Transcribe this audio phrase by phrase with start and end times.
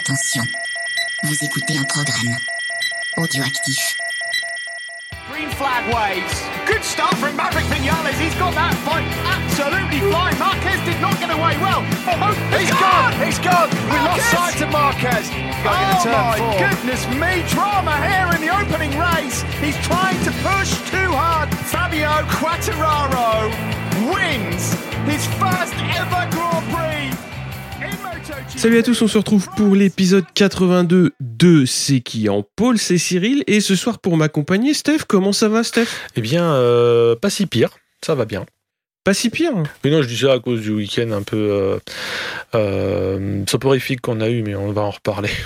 [0.00, 0.42] Attention,
[1.24, 2.34] vous écoutez un programme
[3.18, 3.98] audioactif.
[5.30, 6.42] Green flag waves.
[6.66, 8.16] Good start from Maverick Vinales.
[8.18, 10.38] He's got that fight absolutely flying.
[10.38, 11.84] Marquez did not get away well.
[12.08, 13.12] Oh, He's gone!
[13.20, 13.68] He's gone!
[13.92, 15.28] We lost sight of Marquez.
[15.28, 16.56] Going Oh turn my four.
[16.64, 19.42] goodness me, drama here in the opening race.
[19.60, 21.52] He's trying to push too hard.
[21.68, 23.52] Fabio Quattararo
[24.08, 24.72] wins
[25.04, 26.49] his first ever Grand Prix in MotoGP.
[28.48, 32.98] Salut à tous, on se retrouve pour l'épisode 82 de C'est qui en pôle, c'est
[32.98, 35.88] Cyril, et ce soir pour m'accompagner, Steph, comment ça va Steph?
[36.16, 37.70] Eh bien, euh, pas si pire.
[38.04, 38.46] Ça va bien.
[39.04, 39.52] Pas si pire?
[39.84, 41.78] Mais non, je dis ça à cause du week-end un peu euh,
[42.54, 45.30] euh, soporifique qu'on a eu, mais on va en reparler.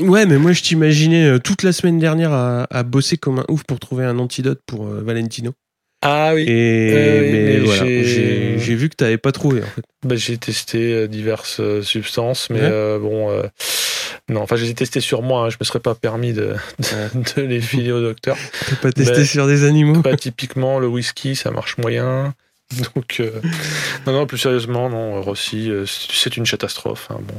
[0.00, 3.62] Ouais, mais moi je t'imaginais toute la semaine dernière à, à bosser comme un ouf
[3.62, 5.52] pour trouver un antidote pour Valentino.
[6.04, 6.44] Ah oui.
[6.46, 9.66] Et Euh, oui, mais mais voilà, j'ai- j'ai j'ai vu que t'avais pas trouvé en
[9.66, 9.82] fait.
[10.04, 12.68] Bah, j'ai testé euh, diverses euh, substances, mais Ouais.
[12.70, 13.42] euh, bon, euh,
[14.28, 15.46] non, enfin, je les ai testées sur moi.
[15.46, 18.36] hein, je me serais pas permis de, de, de les filer au docteur.
[18.82, 22.34] Pas testé sur des animaux Bah, typiquement, le whisky, ça marche moyen.
[22.96, 23.30] Donc, euh,
[24.06, 27.08] non, non, plus sérieusement, non, Rossi, euh, c'est une catastrophe.
[27.10, 27.34] hein, bon,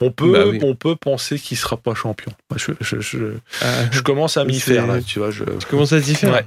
[0.00, 0.60] on peut, Bah oui.
[0.62, 2.32] on peut penser qu'il sera pas champion.
[2.50, 3.18] Moi, Je, je, je,
[3.62, 5.30] Ah, je commence à m'y faire là, tu vois.
[5.30, 6.44] Je, Tu commences à t'y faire Ouais.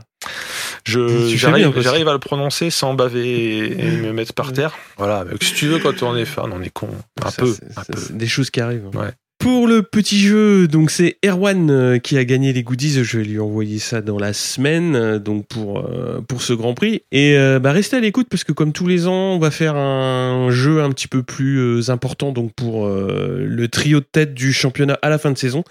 [0.86, 4.76] j'arrive, à le prononcer sans baver et, et me mettre par terre.
[4.98, 6.90] Voilà, mais si tu veux, quand on est fan, on est con.
[7.24, 7.84] Un Ça, peu, un
[8.16, 8.88] des choses qui arrivent.
[8.94, 8.98] hein.
[9.00, 9.12] Ouais.
[9.42, 13.04] Pour le petit jeu, donc c'est Erwan euh, qui a gagné les goodies.
[13.04, 16.76] Je vais lui envoyer ça dans la semaine, euh, donc pour euh, pour ce Grand
[16.76, 17.02] Prix.
[17.12, 19.76] Et euh, bah restez à l'écoute parce que comme tous les ans, on va faire
[19.76, 24.54] un jeu un petit peu plus important, donc pour euh, le trio de tête du
[24.54, 25.64] championnat à la fin de saison,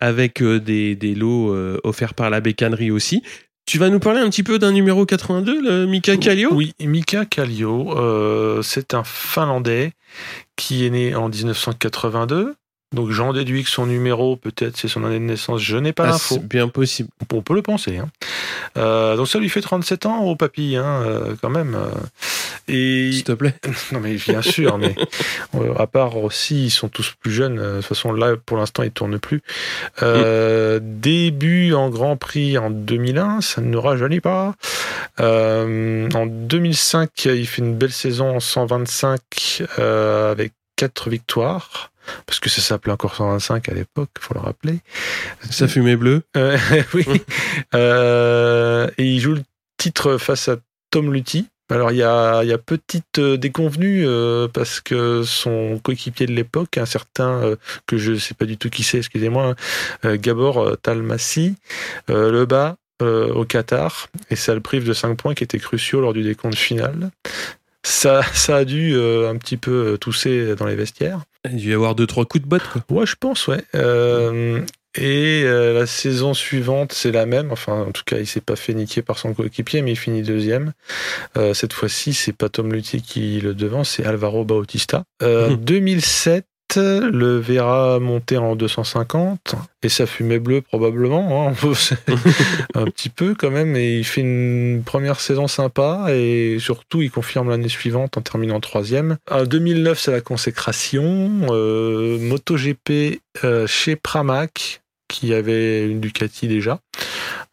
[0.00, 3.24] avec des des lots offerts par la bécannerie aussi.
[3.66, 7.24] Tu vas nous parler un petit peu d'un numéro 82, le Mika Kallio Oui, Mika
[7.24, 7.92] Kallio,
[8.62, 9.90] c'est un Finlandais
[10.54, 12.54] qui est né en 1982.
[12.92, 16.04] Donc j'en déduis que son numéro, peut-être c'est son année de naissance, je n'ai pas
[16.04, 16.36] Ah, l'info.
[16.36, 17.08] c'est bien possible.
[17.32, 17.98] On peut le penser.
[17.98, 18.08] hein.
[18.78, 21.74] Euh, donc ça lui fait 37 ans au papy, hein, euh, quand même.
[21.74, 21.90] euh.
[22.68, 23.54] Et S'il te plaît.
[23.92, 24.94] non mais bien sûr, mais
[25.78, 27.56] à part aussi, ils sont tous plus jeunes.
[27.56, 29.42] De toute façon, là pour l'instant, ils tournent plus.
[30.02, 34.54] Euh, Début en Grand Prix en 2001, ça ne rajeunit pas.
[35.18, 41.90] En 2005, il fait une belle saison en 125 euh, avec quatre victoires.
[42.26, 44.80] Parce que ça s'appelait encore 125 à l'époque, faut le rappeler.
[45.50, 46.22] Ça fumait bleu.
[46.36, 46.58] Euh,
[46.94, 47.06] oui.
[47.74, 49.42] Euh, et il joue le
[49.78, 50.56] titre face à
[50.90, 51.48] Tom Lutti.
[51.68, 56.26] Alors il y a, il y a petite euh, déconvenue euh, parce que son coéquipier
[56.26, 57.56] de l'époque, un certain euh,
[57.86, 59.56] que je sais pas du tout qui c'est, excusez-moi,
[60.04, 61.56] hein, Gabor Talmassi,
[62.10, 66.00] euh, le bat au Qatar et ça le prive de 5 points qui étaient cruciaux
[66.00, 67.10] lors du décompte final.
[67.82, 71.20] Ça, ça a dû un petit peu tousser dans les vestiaires.
[71.50, 72.82] Il a dû y avoir deux trois coups de botte quoi.
[72.90, 73.62] Ouais, je pense, ouais.
[73.74, 74.60] Euh,
[74.98, 77.52] et euh, la saison suivante, c'est la même.
[77.52, 80.22] Enfin, en tout cas, il s'est pas fait niquer par son coéquipier, mais il finit
[80.22, 80.72] deuxième.
[81.36, 85.04] Euh, cette fois-ci, c'est pas Tom Luthier qui le devance, c'est Alvaro Bautista.
[85.22, 85.56] Euh, Mhm.
[85.56, 86.46] 2007,
[86.76, 91.54] le verra monter en 250 et ça fumait bleu probablement, hein.
[92.74, 93.76] un petit peu quand même.
[93.76, 98.60] Et il fait une première saison sympa et surtout, il confirme l'année suivante en terminant
[98.60, 99.16] troisième.
[99.30, 101.30] En 2009, c'est la consécration.
[101.50, 106.80] Euh, MotoGP euh, chez Pramac qui avait une Ducati déjà.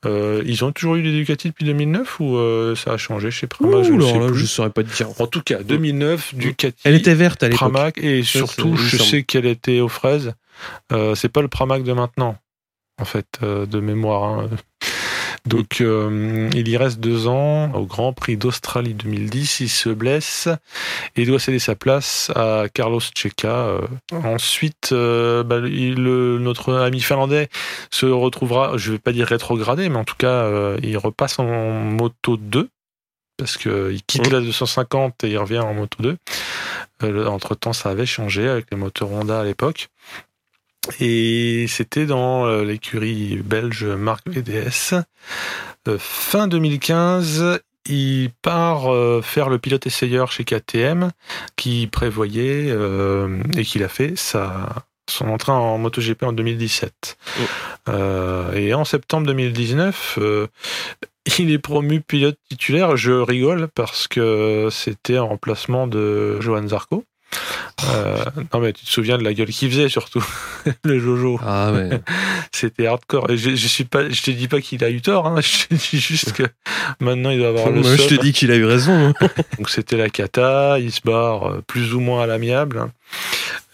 [0.06, 3.32] Euh, ils ont toujours eu des Ducati depuis 2009 ou euh, ça a changé?
[3.32, 4.38] Chez Pramac Je Ouh, ne alors sais là, plus.
[4.40, 5.08] je saurais pas te dire.
[5.22, 6.78] En tout cas, 2009, Ducati.
[6.84, 7.72] Elle était verte à l'époque.
[7.72, 10.34] Pramac et Ça, surtout, je sais qu'elle était aux fraises.
[10.92, 12.38] Euh, c'est pas le Pramac de maintenant,
[13.02, 14.40] en fait, de mémoire.
[14.40, 14.50] hein.
[15.46, 19.60] Donc, euh, il y reste deux ans au Grand Prix d'Australie 2010.
[19.60, 20.48] Il se blesse
[21.18, 23.50] et doit céder sa place à Carlos Checa.
[23.50, 27.50] Euh, ensuite, euh, bah, il- le- notre ami finlandais
[27.92, 31.46] se retrouvera, je vais pas dire rétrogradé, mais en tout cas, euh, il repasse en
[31.46, 32.70] moto 2
[33.38, 36.18] parce qu'il quitte la 250 et il revient en moto 2.
[37.04, 39.90] Euh, entre temps, ça avait changé avec les moteurs Honda à l'époque.
[41.00, 44.96] Et c'était dans euh, l'écurie belge Marc VDS.
[45.88, 51.12] Euh, fin 2015, il part euh, faire le pilote essayeur chez KTM,
[51.56, 57.18] qui prévoyait euh, et qu'il a fait sa, son entrée en MotoGP en 2017.
[57.40, 57.44] Oh.
[57.90, 60.48] Euh, et en septembre 2019, euh,
[61.40, 62.96] il est promu pilote titulaire.
[62.96, 67.04] Je rigole parce que c'était en remplacement de Johan Zarco.
[67.90, 70.24] Euh, non mais tu te souviens de la gueule qu'il faisait surtout
[70.86, 71.90] le Jojo Ah ouais.
[72.54, 75.28] c'était hardcore et je, je suis pas je te dis pas qu'il a eu tort
[75.28, 75.42] hein.
[75.42, 76.44] je te dis juste que
[77.02, 78.94] maintenant il doit avoir le Moi, je te dis qu'il a eu raison.
[79.20, 79.28] hein.
[79.58, 82.90] donc c'était la cata il se barre euh, plus ou moins à l'amiable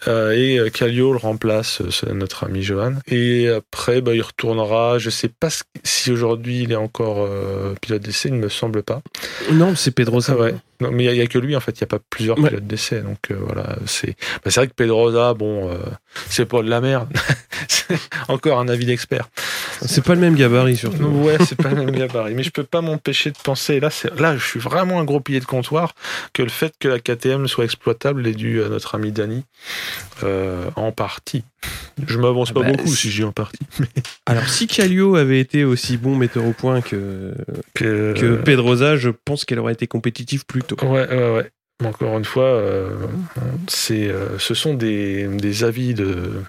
[0.08, 2.94] Euh, et Kallio le remplace, notre ami Johan.
[3.06, 4.98] Et après, bah, il retournera.
[4.98, 5.48] Je sais pas
[5.84, 9.02] si aujourd'hui il est encore euh, pilote d'essai, il ne me semble pas.
[9.52, 10.32] Non, c'est Pedrosa.
[10.38, 10.54] Ah ouais.
[10.80, 12.48] Non, mais il n'y a, que lui, en fait, il n'y a pas plusieurs Ouais.
[12.48, 13.00] pilotes d'essai.
[13.02, 15.76] Donc euh, voilà, c'est bah, vrai que Pedrosa, bon, euh,
[16.28, 17.08] c'est pas de la merde.
[18.28, 19.28] Encore un avis d'expert.
[19.82, 21.04] C'est pas le même gabarit surtout.
[21.20, 22.34] Ouais, c'est pas le même gabarit.
[22.34, 23.88] Mais je peux pas m'empêcher de penser, là,
[24.18, 25.94] là, je suis vraiment un gros pilier de comptoir,
[26.32, 29.44] que le fait que la KTM soit exploitable est dû à notre ami Dany,
[30.22, 31.44] euh, en partie.
[32.06, 33.58] Je m'avance pas Bah, beaucoup si j'ai en partie.
[34.26, 37.34] Alors si Kallio avait été aussi bon metteur au point que,
[37.74, 40.76] Que, que Pedrosa, je pense qu'elle aurait été compétitive plus tôt.
[40.82, 41.50] Ouais, ouais, ouais.
[41.82, 42.90] Mais Encore une fois, euh,
[43.66, 46.42] c'est, euh, ce sont des, des avis de,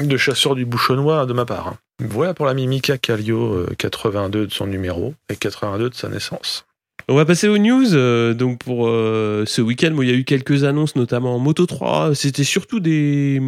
[0.00, 1.68] de chasseurs du bouchonnois de ma part.
[1.68, 1.78] hein.
[2.00, 6.64] Voilà pour la Mimica euh, 82 de son numéro et 82 de sa naissance.
[7.10, 7.94] On va passer aux news.
[7.94, 11.64] euh, donc pour euh, ce week-end, il y a eu quelques annonces, notamment en Moto
[11.64, 12.14] 3.
[12.14, 13.40] C'était surtout des,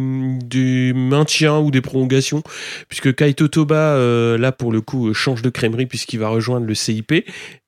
[0.43, 2.41] des maintiens ou des prolongations,
[2.89, 6.73] puisque Kaito Toba, euh, là pour le coup, change de crèmerie puisqu'il va rejoindre le
[6.73, 7.23] CIP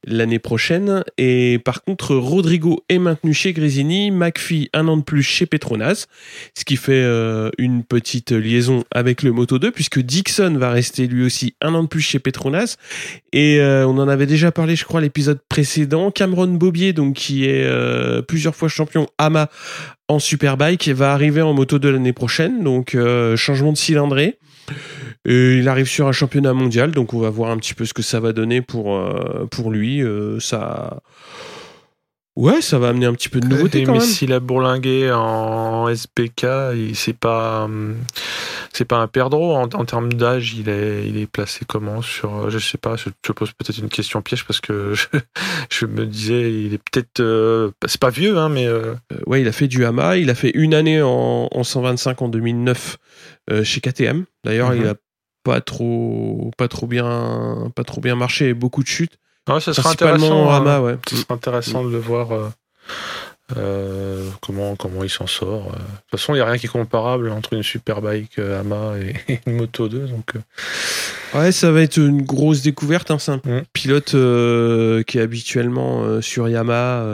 [0.05, 1.03] l'année prochaine.
[1.17, 6.07] Et par contre, Rodrigo est maintenu chez Grésini, McPhee un an de plus chez Petronas,
[6.57, 11.07] ce qui fait euh, une petite liaison avec le Moto 2, puisque Dixon va rester
[11.07, 12.77] lui aussi un an de plus chez Petronas.
[13.31, 16.11] Et euh, on en avait déjà parlé, je crois, l'épisode précédent.
[16.11, 19.49] Cameron Bobier, donc qui est euh, plusieurs fois champion AMA
[20.07, 22.63] en Superbike, va arriver en moto de l'année prochaine.
[22.63, 22.95] Donc
[23.35, 24.37] changement de cylindrée.
[25.25, 27.93] Et il arrive sur un championnat mondial, donc on va voir un petit peu ce
[27.93, 30.01] que ça va donner pour euh, pour lui.
[30.03, 30.99] Euh, ça,
[32.35, 34.07] ouais, ça va amener un petit peu de nouveauté quand mais même.
[34.07, 36.45] s'il a bourlingué en SPK,
[36.93, 37.95] c'est pas hum,
[38.73, 40.55] c'est pas un perdreau en, en termes d'âge.
[40.55, 42.95] Il est il est placé comment sur je sais pas.
[42.97, 45.05] Je, je pose peut-être une question piège parce que je,
[45.69, 49.41] je me disais il est peut-être euh, c'est pas vieux hein mais euh, Euh, ouais,
[49.41, 52.97] il a fait du AMA, il a fait une année en, en 125 en 2009
[53.51, 54.25] euh, chez KTM.
[54.43, 54.81] D'ailleurs, Mhm.
[54.81, 54.95] il a
[55.43, 59.17] pas trop pas trop bien pas trop bien marché, beaucoup de chutes.
[59.49, 60.47] ouais, ça sera Principalement intéressant.
[60.47, 60.79] en hein.
[60.81, 60.97] Ouais.
[61.09, 62.49] Ce sera intéressant de le voir euh,
[63.57, 65.67] euh, comment comment il s'en sort.
[65.67, 65.71] euh.
[65.71, 68.93] De toute façon, il n'y a rien qui est comparable entre une superbike euh, AMA
[69.29, 70.31] et une Moto 2 donc.
[71.35, 73.09] Ouais, ça va être une grosse découverte.
[73.11, 73.17] hein.
[73.19, 73.63] C'est un Mhm.
[73.73, 77.05] pilote euh, qui est habituellement euh, sur Yamaha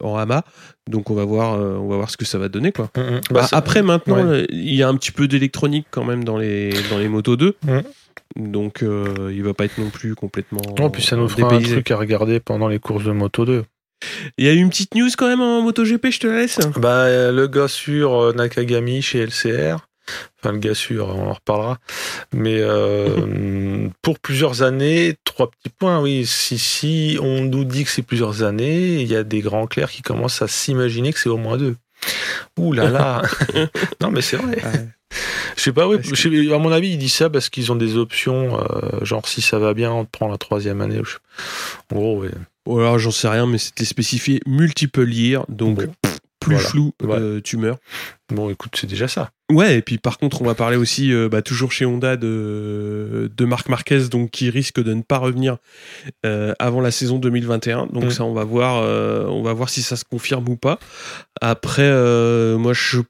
[0.00, 0.44] en AMA,
[0.88, 2.90] donc on va voir on va voir ce que ça va donner quoi.
[2.96, 3.20] hum, hum.
[3.30, 4.46] Bah, Bah, après maintenant, ouais.
[4.50, 7.56] il y a un petit peu d'électronique quand même dans les dans les motos 2.
[7.66, 7.82] Mhm.
[8.36, 11.74] Donc il va pas être non plus complètement Non, puis ça nous fera un dépaysé.
[11.76, 13.64] truc à regarder pendant les courses de Moto 2.
[14.38, 16.58] Il y a eu une petite news quand même en MotoGP, je te la laisse.
[16.76, 19.86] Bah, le gars sur euh, Nakagami chez LCR,
[20.38, 21.78] enfin le gars sûr, on en reparlera.
[22.32, 26.24] Mais euh, pour plusieurs années, trois petits points, oui.
[26.26, 29.90] Si, si on nous dit que c'est plusieurs années, il y a des grands clairs
[29.90, 31.76] qui commencent à s'imaginer que c'est au moins deux.
[32.58, 33.22] Ouh là là
[34.00, 34.58] Non mais c'est vrai.
[35.56, 35.98] Je sais pas, oui.
[36.52, 39.58] À mon avis, il dit ça parce qu'ils ont des options, euh, genre si ça
[39.58, 41.00] va bien, on te prend la troisième année.
[41.92, 42.30] En gros, ouais.
[42.66, 45.92] Ou alors j'en sais rien, mais c'était spécifié multiple year, donc Bon.
[46.02, 46.68] pff, plus Voilà.
[46.68, 47.16] flou, Ouais.
[47.18, 47.76] euh, tu meurs.
[48.32, 49.30] Bon, écoute, c'est déjà ça.
[49.52, 53.30] Ouais, et puis par contre, on va parler aussi, euh, bah, toujours chez Honda, de,
[53.36, 55.56] de Marc Marquez, donc qui risque de ne pas revenir
[56.24, 57.86] euh, avant la saison 2021.
[57.86, 58.10] Donc Mm.
[58.10, 60.78] ça, on va voir, euh, on va voir si ça se confirme ou pas.
[61.40, 61.90] Après,
[62.56, 63.00] moi, je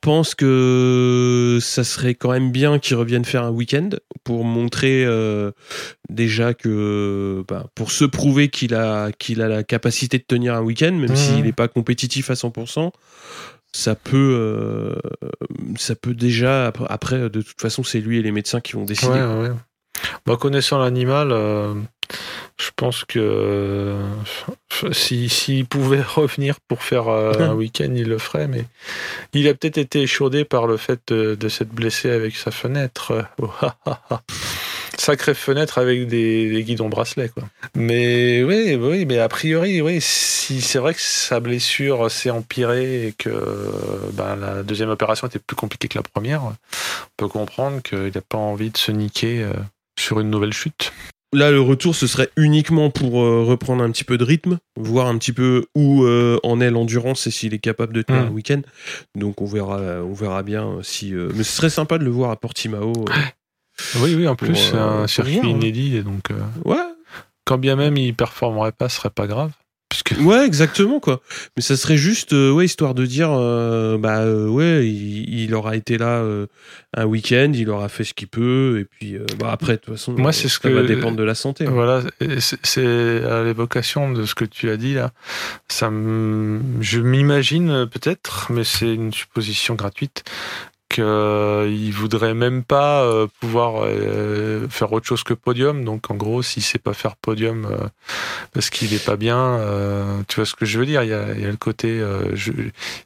[0.00, 3.90] pense que ça serait quand même bien qu'il revienne faire un week-end
[4.24, 5.52] pour montrer euh,
[6.08, 10.62] déjà que, bah, pour se prouver qu'il a, qu'il a la capacité de tenir un
[10.62, 12.90] week-end, même s'il n'est pas compétitif à 100%
[13.70, 14.94] ça peut euh,
[15.76, 18.84] ça peut déjà après, après, de toute façon c'est lui et les médecins qui vont
[18.84, 19.50] décider Ouais, ouais.
[20.26, 21.74] Bah, connaissant l'animal, euh,
[22.60, 24.02] je pense que euh,
[24.70, 28.48] f- si s'il pouvait revenir pour faire euh, un week-end, il le ferait.
[28.48, 28.64] Mais
[29.32, 33.24] il a peut-être été échaudé par le fait de, de s'être blessé avec sa fenêtre.
[33.40, 34.22] Oh, ah, ah, ah.
[34.98, 37.44] Sacrée fenêtre avec des, des guidons bracelets, quoi.
[37.76, 43.06] Mais oui, oui, mais a priori, oui, si c'est vrai que sa blessure s'est empirée
[43.06, 43.30] et que
[44.14, 46.52] ben, la deuxième opération était plus compliquée que la première, on
[47.16, 49.52] peut comprendre qu'il n'a pas envie de se niquer euh,
[49.98, 50.92] sur une nouvelle chute.
[51.32, 55.06] Là le retour ce serait uniquement pour euh, reprendre un petit peu de rythme voir
[55.06, 58.26] un petit peu où euh, en est l'endurance et s'il est capable de tenir Mm.
[58.26, 58.60] un week-end
[59.14, 62.30] donc on verra on verra bien si euh, mais ce serait sympa de le voir
[62.30, 63.12] à Portimao euh.
[64.00, 65.50] Oui, oui, en plus, c'est euh, un circuit voir, hein.
[65.50, 66.76] inédit, et donc euh, ouais
[67.44, 69.52] quand bien même il performerait pas, ce serait pas grave.
[69.90, 71.22] Parce que Ouais, exactement quoi.
[71.56, 75.54] Mais ça serait juste, euh, ouais, histoire de dire, euh, bah euh, ouais, il, il
[75.54, 76.46] aura été là euh,
[76.94, 79.94] un week-end, il aura fait ce qu'il peut, et puis euh, bah après de toute
[79.94, 81.66] façon, Moi, euh, c'est ce ça que- va dépendre de la santé.
[81.66, 81.70] hein.
[81.70, 82.02] Voilà,
[82.64, 85.12] c'est à l'évocation de ce que tu as dit là.
[85.68, 90.22] Ça, me- je m'imagine peut-être, mais c'est une supposition gratuite,
[90.88, 95.84] qu'il voudrait même pas euh, pouvoir euh, faire autre chose que podium.
[95.84, 97.86] Donc en gros, s'il sait pas faire podium euh,
[98.52, 101.02] parce qu'il est pas bien, euh, tu vois ce que je veux dire?
[101.02, 102.52] Il y a, il y a le côté, euh, je-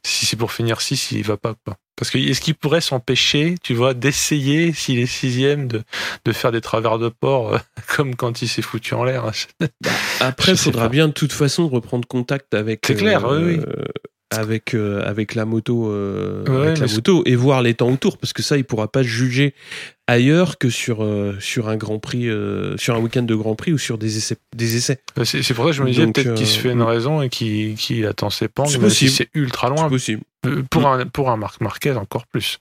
[0.02, 1.76] si c'est pour finir 6, il va pas quoi.
[1.96, 5.82] Parce que est-ce qu'il pourrait s'empêcher, tu vois, d'essayer s'il est sixième de,
[6.24, 7.58] de faire des travers de port euh,
[7.96, 9.24] comme quand il s'est foutu en l'air?
[10.20, 10.88] Après, il faudra pas.
[10.88, 12.80] bien de toute façon reprendre contact avec.
[12.86, 13.60] C'est clair, oui, oui.
[14.38, 18.18] Avec, euh, avec la moto, euh, Ouais, avec la moto et voir les temps autour
[18.18, 19.54] parce que ça il pourra pas juger
[20.06, 23.72] ailleurs que sur euh, sur un Grand Prix euh, sur un week-end de Grand Prix
[23.72, 24.98] ou sur des essais des essais.
[25.18, 27.22] Euh, C'est pour ça que je me disais peut-être qu'il euh, se fait une raison
[27.22, 29.88] et qu'il attend ses pentes, C'est si c'est ultra c'est loin.
[29.88, 30.22] possible.
[30.46, 32.58] Euh, Pour un, pour un Marc Marquez, encore plus.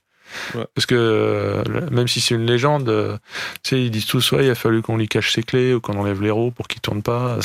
[0.54, 0.66] Ouais.
[0.74, 3.16] Parce que euh, même si c'est une légende, euh,
[3.62, 5.80] tu sais, ils disent tous, ouais, il a fallu qu'on lui cache ses clés ou
[5.80, 7.38] qu'on enlève les roues pour qu'il tourne pas.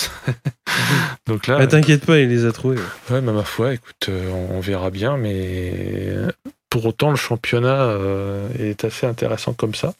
[1.27, 2.77] Donc là, Ah, t'inquiète pas il les a trouvés
[3.09, 6.13] ouais, bah, ma foi, écoute, euh, on verra bien, mais
[6.69, 7.93] pour autant, le championnat
[8.59, 9.93] est assez intéressant comme ça.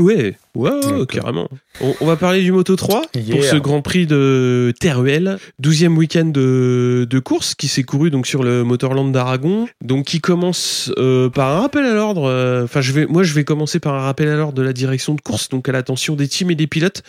[0.00, 1.48] Ouais, ouais, euh, carrément.
[1.80, 3.36] On, on va parler du Moto 3 Yeah.
[3.36, 8.26] pour ce Grand Prix de Teruel, 12e week-end de, de course qui s'est couru donc
[8.26, 9.68] sur le Motorland d'Aragon.
[9.84, 12.24] Donc qui commence euh, par un rappel à l'ordre.
[12.28, 14.72] euh, Enfin, je vais, moi, je vais commencer par un rappel à l'ordre de la
[14.72, 17.02] direction de course, donc à l'attention des teams et des pilotes,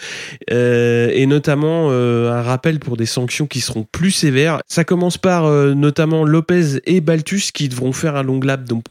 [0.52, 4.60] euh, et notamment un rappel pour des sanctions qui seront plus sévères.
[4.68, 8.84] Ça commence par notamment Lopez et Baltus qui devront faire un long lap donc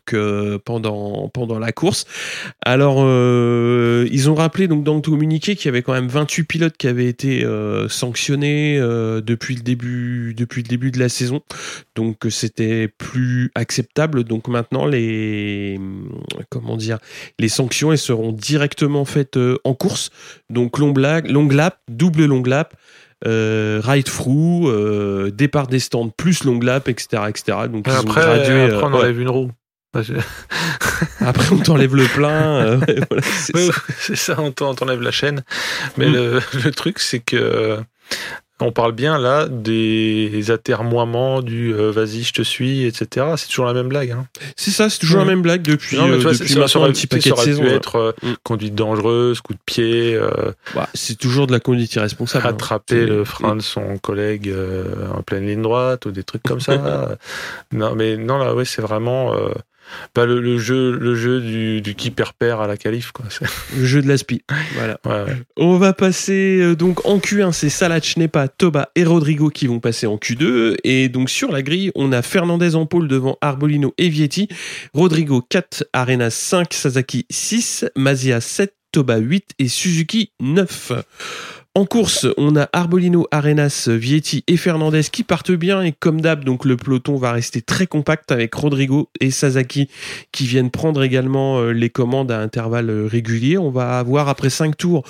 [0.64, 2.06] pendant pendant la course.
[2.64, 6.44] Alors, euh, ils ont rappelé donc dans le communiqué qu'il y avait quand même 28
[6.44, 11.08] pilotes qui avaient été euh, sanctionnés euh, depuis le début depuis le début de la
[11.08, 11.42] saison,
[11.94, 14.24] donc c'était plus acceptable.
[14.24, 15.78] Donc maintenant les
[16.50, 16.98] comment dire
[17.38, 20.10] les sanctions elles seront directement faites euh, en course.
[20.50, 22.74] Donc long, blague, long lap, double long lap.
[23.26, 27.58] Euh, ride through, euh, départ des stands plus long lap, etc., etc.
[27.72, 28.64] Donc ils ont Après, gradué.
[28.64, 28.98] après euh, on ouais.
[28.98, 29.50] enlève une roue.
[31.20, 32.56] Après, on t'enlève le plein.
[32.66, 33.70] euh, ouais, voilà, c'est Oui,
[34.16, 34.36] ça.
[34.38, 35.42] on t'en- on t'enlève la chaîne.
[35.96, 36.12] Mais Mm.
[36.12, 37.76] le, le truc, c'est que euh,
[38.60, 43.26] on parle bien là des atermoiements, du euh, vas-y, je te suis, etc.
[43.36, 44.12] C'est toujours la même blague.
[44.12, 44.26] Hein.
[44.56, 45.24] C'est ça, c'est toujours Mm.
[45.26, 47.64] la même blague depuis, Non, mais vois, depuis maintenant aurait- un petit paquet de saisons.
[47.64, 47.72] là.
[47.72, 48.32] être euh, Mm.
[48.44, 50.30] conduite dangereuse, coup de pied, euh,
[50.74, 52.46] Bah, c'est toujours de la conduite irresponsable.
[52.46, 52.50] hein.
[52.50, 54.52] attraper le frein de son collègue
[55.14, 57.16] en pleine ligne droite ou des trucs comme ça.
[57.72, 59.34] non, mais non, là, ouais, c'est vraiment
[59.84, 63.12] euh, bah, le, le jeu, le jeu du, du qui perd perd à la qualif.
[63.12, 63.26] Quoi.
[63.76, 64.42] Le jeu de la spi.
[64.74, 64.98] Voilà.
[65.04, 65.36] Ouais, ouais.
[65.56, 69.80] On va passer euh, donc en Q1, c'est Salah, Nepa, Toba et Rodrigo qui vont
[69.80, 70.76] passer en Q2.
[70.84, 74.48] Et donc sur la grille, on a Fernandez en pôle devant Arbolino et Vietti.
[74.92, 80.92] Rodrigo 4, Arenas 5, Sasaki 6, Mazia 7, Toba 8 et Suzuki 9.
[81.76, 86.44] En course, on a Arbolino, Arenas, Vietti et Fernandez qui partent bien et comme d'hab,
[86.44, 89.88] donc le peloton va rester très compact avec Rodrigo et Sasaki
[90.30, 93.58] qui viennent prendre également euh, les commandes à intervalles euh, réguliers.
[93.58, 95.02] On va avoir après 5 tours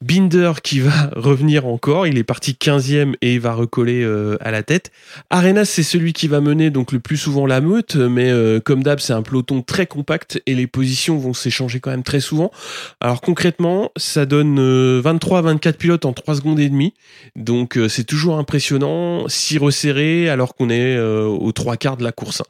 [0.00, 2.06] Binder qui va revenir encore.
[2.06, 4.92] Il est parti 15e et va recoller euh, à la tête.
[5.28, 8.30] Arenas, c'est celui qui va mener donc le plus souvent la meute, mais
[8.64, 12.20] comme d'hab, c'est un peloton très compact et les positions vont s'échanger quand même très
[12.20, 12.52] souvent.
[13.00, 16.94] Alors concrètement, ça donne euh, 23 à 24 pilotes en 3 secondes et demie.
[17.36, 22.04] Donc euh, c'est toujours impressionnant, si resserré alors qu'on est euh, aux trois quarts de
[22.04, 22.42] la course.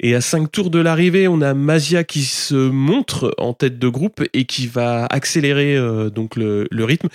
[0.00, 3.88] Et à 5 tours de l'arrivée, on a Mazia qui se montre en tête de
[3.88, 7.08] groupe et qui va accélérer euh, donc le, rythme.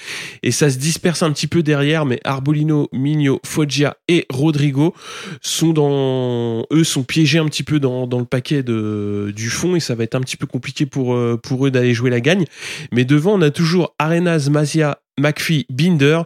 [0.44, 4.94] Et ça se disperse un petit peu derrière, mais Arbolino, Migno, Foggia et Rodrigo
[5.42, 9.76] sont dans, eux sont piégés un petit peu dans, dans le paquet de, du fond
[9.76, 12.46] et ça va être un petit peu compliqué pour, pour eux d'aller jouer la gagne.
[12.92, 16.22] Mais devant, on a toujours Arenas, Mazia, McPhee, Binder,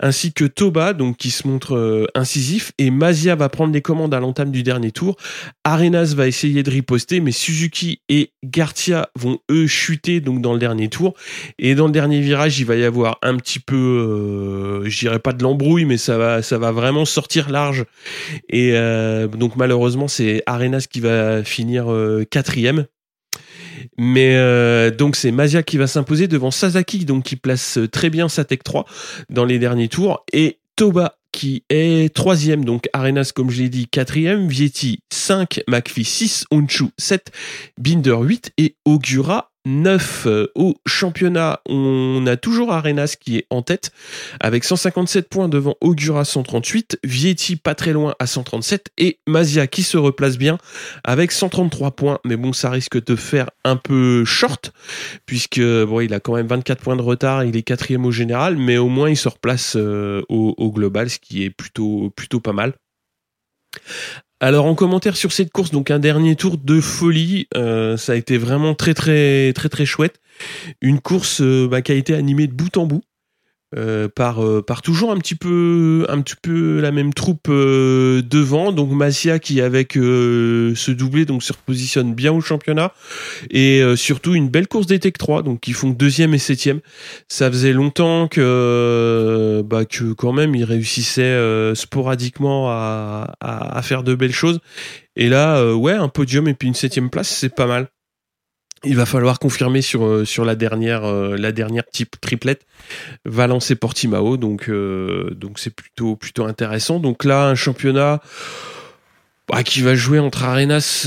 [0.00, 4.14] ainsi que Toba, donc qui se montre euh, incisif, et Mazia va prendre les commandes
[4.14, 5.16] à l'entame du dernier tour.
[5.64, 10.58] Arenas va essayer de riposter, mais Suzuki et Garcia vont eux chuter donc dans le
[10.58, 11.14] dernier tour.
[11.58, 15.18] Et dans le dernier virage, il va y avoir un petit peu, euh, je dirais
[15.18, 17.84] pas de l'embrouille, mais ça va, ça va vraiment sortir large.
[18.48, 22.86] Et euh, donc malheureusement, c'est Arenas qui va finir euh, quatrième.
[23.96, 28.10] Mais euh, donc c'est Mazia qui va s'imposer devant Sasaki, donc qui place euh, très
[28.10, 28.84] bien sa Tech 3
[29.30, 33.88] dans les derniers tours, et Toba qui est troisième, donc Arenas comme je l'ai dit
[33.88, 37.32] quatrième, Vietti 5, McPhee 6, Onshu 7,
[37.78, 41.60] Binder 8 et Ogura 9 euh, au championnat.
[41.66, 43.92] On a toujours Arenas qui est en tête
[44.40, 49.82] avec 157 points devant Augura 138, Vietti pas très loin à 137 et Mazia qui
[49.82, 50.58] se replace bien
[51.04, 52.18] avec 133 points.
[52.24, 54.72] Mais bon, ça risque de faire un peu short
[55.26, 58.56] puisque bon, il a quand même 24 points de retard, il est quatrième au général,
[58.56, 62.40] mais au moins il se replace euh, au, au global, ce qui est plutôt, plutôt
[62.40, 62.74] pas mal.
[64.40, 68.16] Alors en commentaire sur cette course, donc un dernier tour de folie, euh, ça a
[68.16, 70.20] été vraiment très très très très chouette.
[70.80, 73.02] Une course euh, bah, qui a été animée de bout en bout.
[73.76, 78.22] Euh, par, euh, par toujours un petit peu un petit peu la même troupe euh,
[78.22, 78.70] devant.
[78.72, 82.92] Donc Masia qui avec ce doublé donc se repositionne bien au championnat.
[83.50, 86.80] Et surtout une belle course des Tech 3 donc qui font deuxième et septième.
[87.28, 91.38] Ça faisait longtemps que bah que quand même ils réussissaient
[91.74, 94.60] sporadiquement à, à, faire de belles choses.
[95.16, 97.88] Et là ouais un podium et puis une septième place c'est pas mal
[98.84, 102.66] il va falloir confirmer sur, euh, sur la dernière euh, la dernière type triplette
[103.24, 108.20] Valence et Portimao donc euh, c'est plutôt intéressant donc là un championnat
[109.46, 111.06] bah, qui va jouer entre Arenas,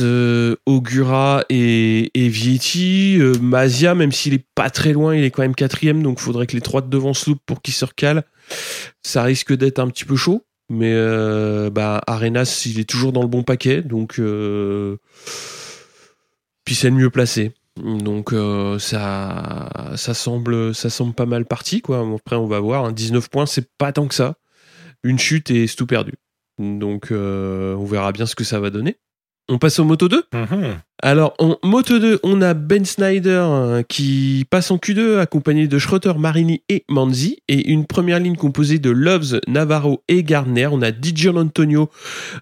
[0.68, 3.20] Augura et, et Vietti.
[3.42, 6.46] Mazia, même s'il est pas très loin, il est quand même quatrième, donc il faudrait
[6.46, 8.26] que les trois de devant se loupent pour qu'il se recale.
[9.02, 10.94] Ça risque d'être un petit peu chaud, mais
[11.72, 14.22] bah, Arenas, il est toujours dans le bon paquet, donc
[16.68, 17.54] puis c'est le mieux placé.
[17.78, 22.08] Donc euh, ça, ça semble, ça semble pas mal parti quoi.
[22.16, 22.92] Après on va voir.
[22.92, 23.28] 19 hein.
[23.32, 24.36] points, c'est pas tant que ça.
[25.04, 26.14] Une chute et c'est tout perdu.
[26.58, 28.98] Donc euh, on verra bien ce que ça va donner.
[29.50, 30.76] On passe au Moto 2 Mhm.
[31.02, 35.78] Alors en Moto 2, on a Ben Snyder hein, qui passe en Q2 accompagné de
[35.78, 40.68] Schroeter, Marini et Manzi et une première ligne composée de Loves, Navarro et Gardner.
[40.72, 41.90] On a Dijon Antonio,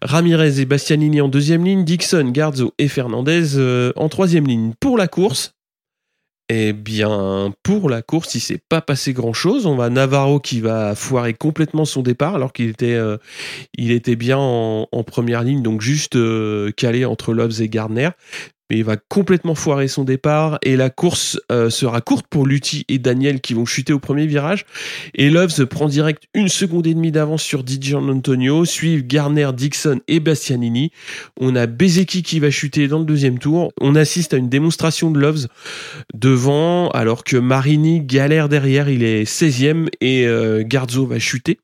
[0.01, 4.71] Ramirez et Bastianini en deuxième ligne, Dixon, Garzo et Fernandez euh, en troisième ligne.
[4.79, 5.53] Pour la course,
[6.49, 9.65] eh bien, pour la course, il s'est pas passé grand chose.
[9.65, 13.17] On va Navarro qui va foirer complètement son départ alors qu'il était, euh,
[13.75, 18.09] il était bien en, première ligne, donc juste euh, calé entre Loves et Gardner
[18.69, 20.57] mais il va complètement foirer son départ.
[20.63, 24.25] Et la course euh, sera courte pour Lutti et Daniel qui vont chuter au premier
[24.25, 24.65] virage.
[25.13, 28.65] Et Loves prend direct une seconde et demie d'avance sur Dijon Antonio.
[28.65, 30.91] Suivent Garner, Dixon et Bastianini.
[31.39, 33.71] On a Bezeki qui va chuter dans le deuxième tour.
[33.81, 35.47] On assiste à une démonstration de Loves
[36.13, 38.89] devant alors que Marini galère derrière.
[38.89, 41.59] Il est 16e et euh, Garzo va chuter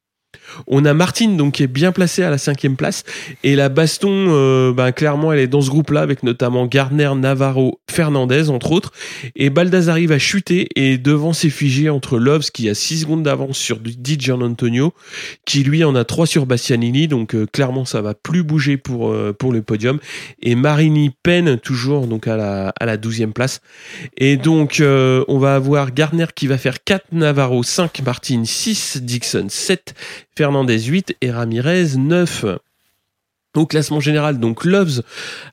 [0.67, 3.03] on a Martine donc qui est bien placée à la cinquième place
[3.43, 7.79] et la baston, euh, ben, clairement, elle est dans ce groupe-là avec notamment Gardner, Navarro,
[7.89, 8.91] Fernandez entre autres.
[9.35, 13.57] Et Baldassari va chuter et devant s'est figé entre Loves qui a 6 secondes d'avance
[13.57, 14.93] sur Dijon Antonio,
[15.45, 17.07] qui lui en a 3 sur Bastianini.
[17.07, 19.99] Donc euh, clairement, ça va plus bouger pour euh, pour le podium.
[20.41, 23.61] Et Marini peine toujours donc à la à la 12e place.
[24.17, 29.01] Et donc euh, on va avoir Gardner qui va faire 4 Navarro, 5 Martine, 6
[29.01, 29.93] Dixon, 7
[30.41, 32.45] Fernandez 8 et Ramirez 9.
[33.55, 35.03] Au classement général, donc Loves,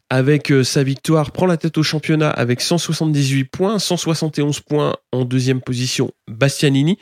[0.09, 5.27] avec euh, sa victoire, prend la tête au championnat avec 178 points, 171 points en
[5.27, 6.97] deuxième position Bastianini,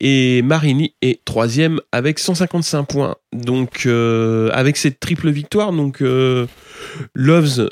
[0.00, 3.14] et Marini est troisième avec 155 points.
[3.32, 6.48] Donc euh, avec cette triple victoire, donc euh,
[7.14, 7.70] Loves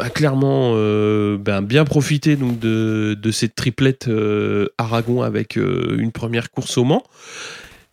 [0.00, 4.10] a clairement ben, bien profité de, cette triplette
[4.78, 7.04] Aragon avec une première course au Mans.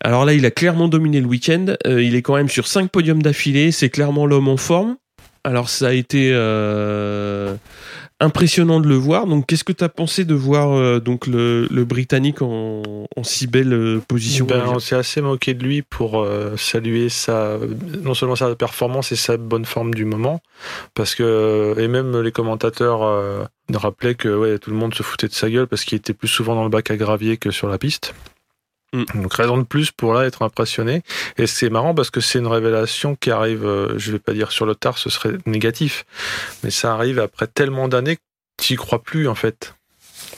[0.04, 1.68] Alors là, il a clairement dominé le week-end.
[1.86, 3.72] Euh, il est quand même sur 5 podiums d'affilée.
[3.72, 4.98] C'est clairement l'homme en forme.
[5.44, 7.56] Alors ça a été euh,
[8.20, 9.26] impressionnant de le voir.
[9.26, 12.84] Donc qu'est-ce que tu as pensé de voir euh, donc le, le, Britannique en,
[13.16, 17.58] en, si belle position ben, On s'est assez moqué de lui pour euh, saluer sa,
[18.04, 20.42] non seulement sa performance et sa bonne forme du moment.
[20.94, 25.34] Parce que, et même les commentateurs rappelaient que ouais, tout le monde se foutait de
[25.34, 27.80] sa gueule parce qu'il était plus souvent dans le bac à gravier que sur la
[27.80, 28.14] piste.
[28.94, 29.22] Mm.
[29.22, 31.04] Donc raison de plus pour là être impressionné.
[31.38, 34.52] Et c'est marrant parce que c'est une révélation qui arrive, euh, je vais pas dire
[34.52, 36.06] sur le tard, ce serait négatif,
[36.64, 38.22] mais ça arrive après tellement d'années que
[38.58, 39.74] tu crois plus en fait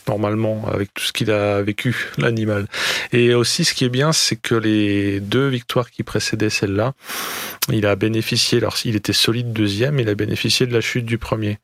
[0.07, 2.67] normalement avec tout ce qu'il a vécu l'animal.
[3.11, 6.93] Et aussi ce qui est bien c'est que les deux victoires qui précédaient celle-là,
[7.71, 11.17] il a bénéficié alors il était solide deuxième, il a bénéficié de la chute du
[11.17, 11.59] premier.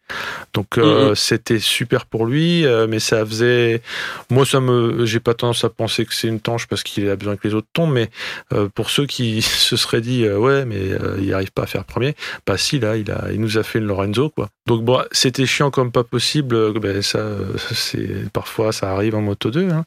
[0.54, 1.15] Donc euh, mmh.
[1.15, 3.82] c'était super pour lui euh, mais ça faisait
[4.30, 7.15] moi ça me j'ai pas tendance à penser que c'est une tanche parce qu'il a
[7.15, 8.10] besoin que les autres tombent mais
[8.54, 10.80] euh, pour ceux qui se seraient dit ouais mais
[11.21, 13.80] il arrive pas à faire premier, bah si là il a il nous a fait
[13.80, 14.49] une Lorenzo quoi.
[14.65, 17.25] Donc bon, c'était chiant comme pas possible, ben ça
[17.73, 19.86] c'est parfois ça arrive en moto 2 hein.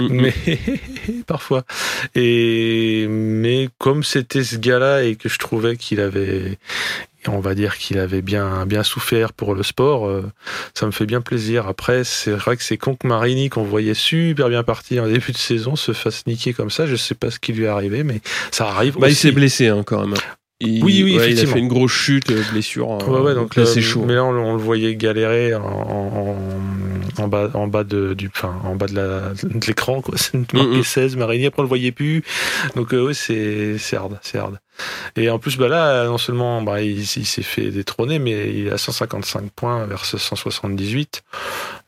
[0.00, 0.20] mm -hmm.
[0.22, 0.58] mais
[1.26, 1.62] parfois
[2.14, 6.58] et mais comme c'était ce gars-là et que je trouvais qu'il avait
[7.26, 10.06] on va dire qu'il avait bien, bien souffert pour le sport.
[10.06, 10.30] euh,
[10.74, 11.66] ça me fait bien plaisir.
[11.66, 15.32] Après, c'est vrai que c'est con que Marini, qu'on voyait super bien parti en début
[15.32, 16.84] de saison, se fasse niquer comme ça.
[16.86, 18.98] Je sais pas ce qui lui est arrivé, mais ça arrive.
[18.98, 20.14] Bah, il s'est blessé hein, quand même.
[20.60, 21.52] Il, Oui, oui, ouais, il a effectivement.
[21.54, 22.90] fait une grosse chute, euh, blessure.
[22.92, 24.04] euh, Ouais, ouais, donc là, euh, c'est chaud.
[24.06, 26.36] Mais là, on, on le voyait galérer en, en,
[27.18, 30.16] en bas, en bas de, du, enfin, en bas de la, de l'écran, quoi.
[30.18, 30.82] C'est marqué Mhm.
[30.84, 31.46] 16, Marini.
[31.46, 32.22] Après, on le voyait plus.
[32.76, 34.58] Donc, euh, ouais, c'est, c'est hard, c'est hard.
[35.16, 38.70] Et en plus, bah là, non seulement, bah, il, il s'est fait détrôner, mais il
[38.72, 41.22] a 155 points versus 178.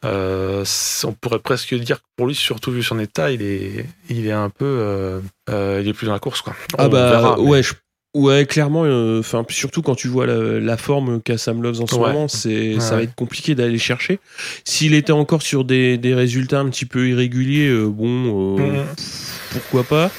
[0.05, 0.65] Euh,
[1.05, 4.33] on pourrait presque dire que pour lui, surtout vu son état, il est, il est
[4.33, 6.55] un peu, euh, euh, il est plus dans la course, quoi.
[6.79, 7.75] Ah bah verra, mais- ouais, je-
[8.21, 8.85] ouais, clairement.
[8.85, 12.01] euh, Enfin, surtout quand tu vois la, la forme qu'a Sam Loves en ce Ouais.
[12.09, 14.19] moment, c'est ça va être compliqué d'aller chercher.
[14.65, 18.87] S'il était encore sur des, des résultats un petit peu irréguliers, euh, bon, euh, Mhm.
[19.51, 20.11] pourquoi pas.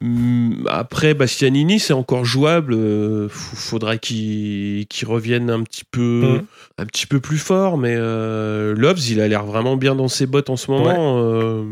[0.00, 2.72] Hum, Après, Bastianini, c'est encore jouable.
[2.74, 6.00] euh, faudra qu'il qu'il revienne un petit peu,
[6.40, 6.42] Mhm.
[6.78, 7.78] un petit peu plus fort.
[7.78, 11.18] Mais euh, Loves, il a l'air vraiment bien dans ses bottes en ce moment.
[11.18, 11.64] euh,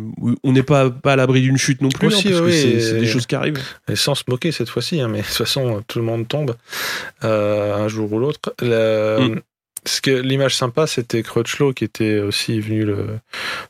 [0.43, 2.81] on n'est pas, pas à l'abri d'une chute non plus, Aussi, hein, parce oui, que
[2.81, 3.61] c'est des choses qui arrivent.
[3.89, 6.57] Et sans se moquer cette fois-ci, hein, mais de toute façon, tout le monde tombe
[7.25, 8.55] euh, un jour ou l'autre.
[8.61, 9.41] La- Mm.
[9.87, 13.19] Ce que l'image sympa, c'était Crutchlow qui était aussi venu le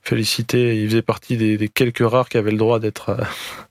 [0.03, 0.81] féliciter.
[0.83, 3.11] Il faisait partie des, des quelques rares qui avaient le droit d'être.
[3.11, 3.23] euh,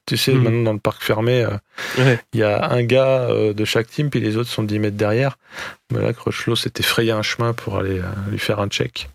[0.05, 0.43] tu sais, Mm.
[0.43, 1.49] maintenant dans le parc fermé, euh,
[1.97, 2.19] Ouais.
[2.34, 4.95] il y a un gars euh, de chaque team, puis les autres sont 10 mètres
[4.97, 5.38] derrière.
[5.91, 9.10] Mais là, Crutchlow s'était frayé un chemin pour aller lui faire un check.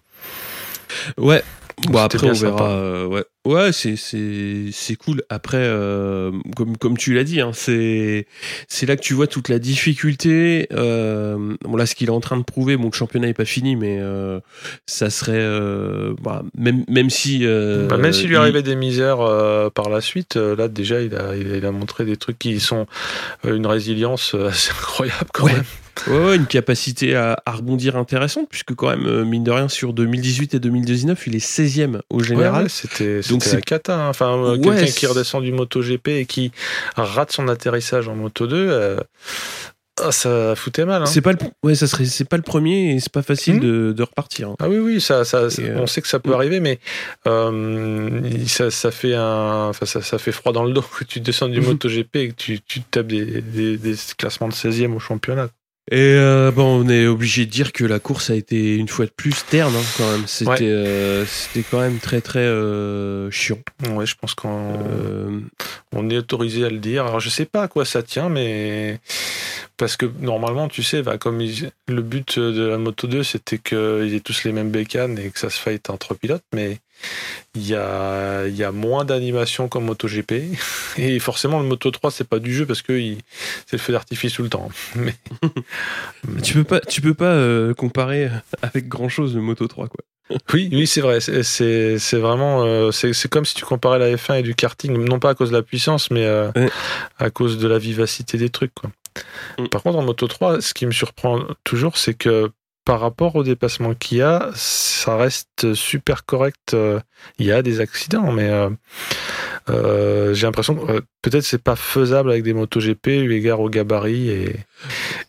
[1.16, 1.42] Ouais.
[1.88, 2.70] Bon, après, on verra.
[2.72, 5.22] euh, ouais, ouais c'est, c'est, c'est cool.
[5.30, 8.26] Après, euh, comme, comme tu l'as dit, hein, c'est,
[8.68, 10.66] c'est là que tu vois toute la difficulté.
[10.72, 13.44] Euh, bon, là, ce qu'il est en train de prouver, bon, le championnat n'est pas
[13.44, 14.40] fini, mais euh,
[14.86, 15.32] ça serait.
[15.36, 17.40] euh, bah, même, même si.
[17.46, 21.00] euh, Bah, même s'il lui il- arrivait des misères euh, par la suite, là déjà
[21.00, 22.86] il a, il a, montré des trucs qui sont
[23.46, 25.52] une résilience assez incroyable quand Ouais.
[25.54, 25.64] même.
[26.06, 29.68] Ouais, ouais, une capacité à, à rebondir intéressante, puisque quand même, euh, mine de rien,
[29.68, 32.64] sur 2018 et 2019, il est 16e au général.
[32.64, 33.96] Ouais, c'était Donc c'est- cata.
[33.96, 34.08] hein.
[34.08, 36.52] Enfin, euh, quelqu'un qui redescend du MotoGP et qui
[36.96, 38.96] rate son atterrissage en Moto 2, euh,
[40.02, 41.02] ah, ça foutait mal.
[41.02, 41.06] hein.
[41.06, 43.60] C'est pas le, ouais, ça serait, c'est pas le premier et c'est pas facile Hmm.
[43.60, 44.48] de, de repartir.
[44.48, 44.56] hein.
[44.58, 46.34] Ah oui, oui, ça, ça, ça- Et, euh, on sait que ça peut mm.
[46.34, 46.78] arriver, mais
[47.26, 51.20] euh, ça, ça fait un, enfin, ça, ça fait froid dans le dos que tu
[51.20, 51.66] descends du Mhm.
[51.66, 55.48] MotoGP et que tu, tu tapes des, des, des classements de 16e au championnat.
[55.92, 59.06] Et euh, bon, on est obligé de dire que la course a été une fois
[59.06, 60.26] de plus terne hein, quand même.
[60.26, 60.58] C'était, Ouais.
[60.62, 63.58] euh, c'était quand même très très euh, chiant.
[63.92, 65.42] Ouais, je pense qu'on
[65.92, 67.06] on est autorisé à le dire.
[67.06, 69.00] Alors, je sais pas à quoi ça tient, mais
[69.78, 73.58] parce que normalement, tu sais, bah, comme ils- le but de la Moto 2, c'était
[73.58, 76.78] qu'ils aient tous les mêmes bécanes et que ça se fight entre pilotes, mais
[77.54, 80.32] il y a, il y a moins d'animation qu'en MotoGP.
[80.98, 82.92] Et forcément, le Moto 3, c'est pas du jeu parce que
[83.66, 84.68] c'est le feu d'artifice tout le temps.
[84.96, 85.14] Mais,
[86.42, 88.30] tu peux pas, tu peux pas euh, comparer
[88.62, 90.00] avec grand chose le Moto 3 quoi.
[90.52, 91.18] oui, oui, c'est vrai.
[91.20, 92.62] C'est- vraiment.
[92.64, 95.34] euh, c'est c'est comme si tu comparais la F1 et du karting, non pas à
[95.34, 96.70] cause de la puissance, mais euh, Ouais.
[97.18, 98.72] à cause de la vivacité des trucs.
[98.74, 98.90] Quoi.
[99.58, 99.66] Mm.
[99.68, 102.50] Par contre, en Moto 3, ce qui me surprend toujours, c'est que
[102.90, 106.74] par rapport au dépassement qu'il y a, ça reste super correct.
[106.74, 106.98] Euh,
[107.38, 108.68] Il y a des accidents, mais euh,
[109.68, 113.68] euh, j'ai l'impression que peut-être c'est pas faisable avec des motos GP eu égard au
[113.68, 114.57] gabarit et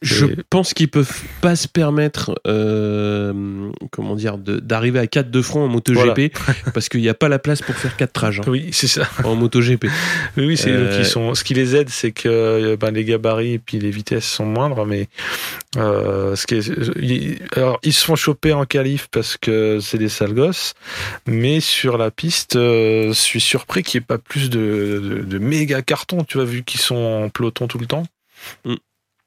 [0.01, 1.11] Je Et- pense qu'ils peuvent
[1.41, 6.31] pas se permettre, euh, comment dire, d'arriver à 4 de front en MotoGP
[6.73, 9.07] parce qu'il n'y a pas la place pour faire 4 trages hein, oui, c'est ça.
[9.23, 9.85] en MotoGP.
[10.37, 11.35] Oui, oui, c'est Euh, sont.
[11.35, 14.45] Ce qui les aide, c'est que euh, ben, les gabarits et puis les vitesses sont
[14.45, 15.09] moindres, mais
[15.77, 16.67] euh, ce qui est,
[17.01, 20.73] ils- alors ils se font choper en qualif parce que c'est des sales gosses,
[21.27, 25.37] mais sur la piste, je suis surpris qu'il n'y ait pas plus de, de, de
[25.39, 28.03] méga cartons, tu vois, vu qu'ils sont en peloton tout le temps.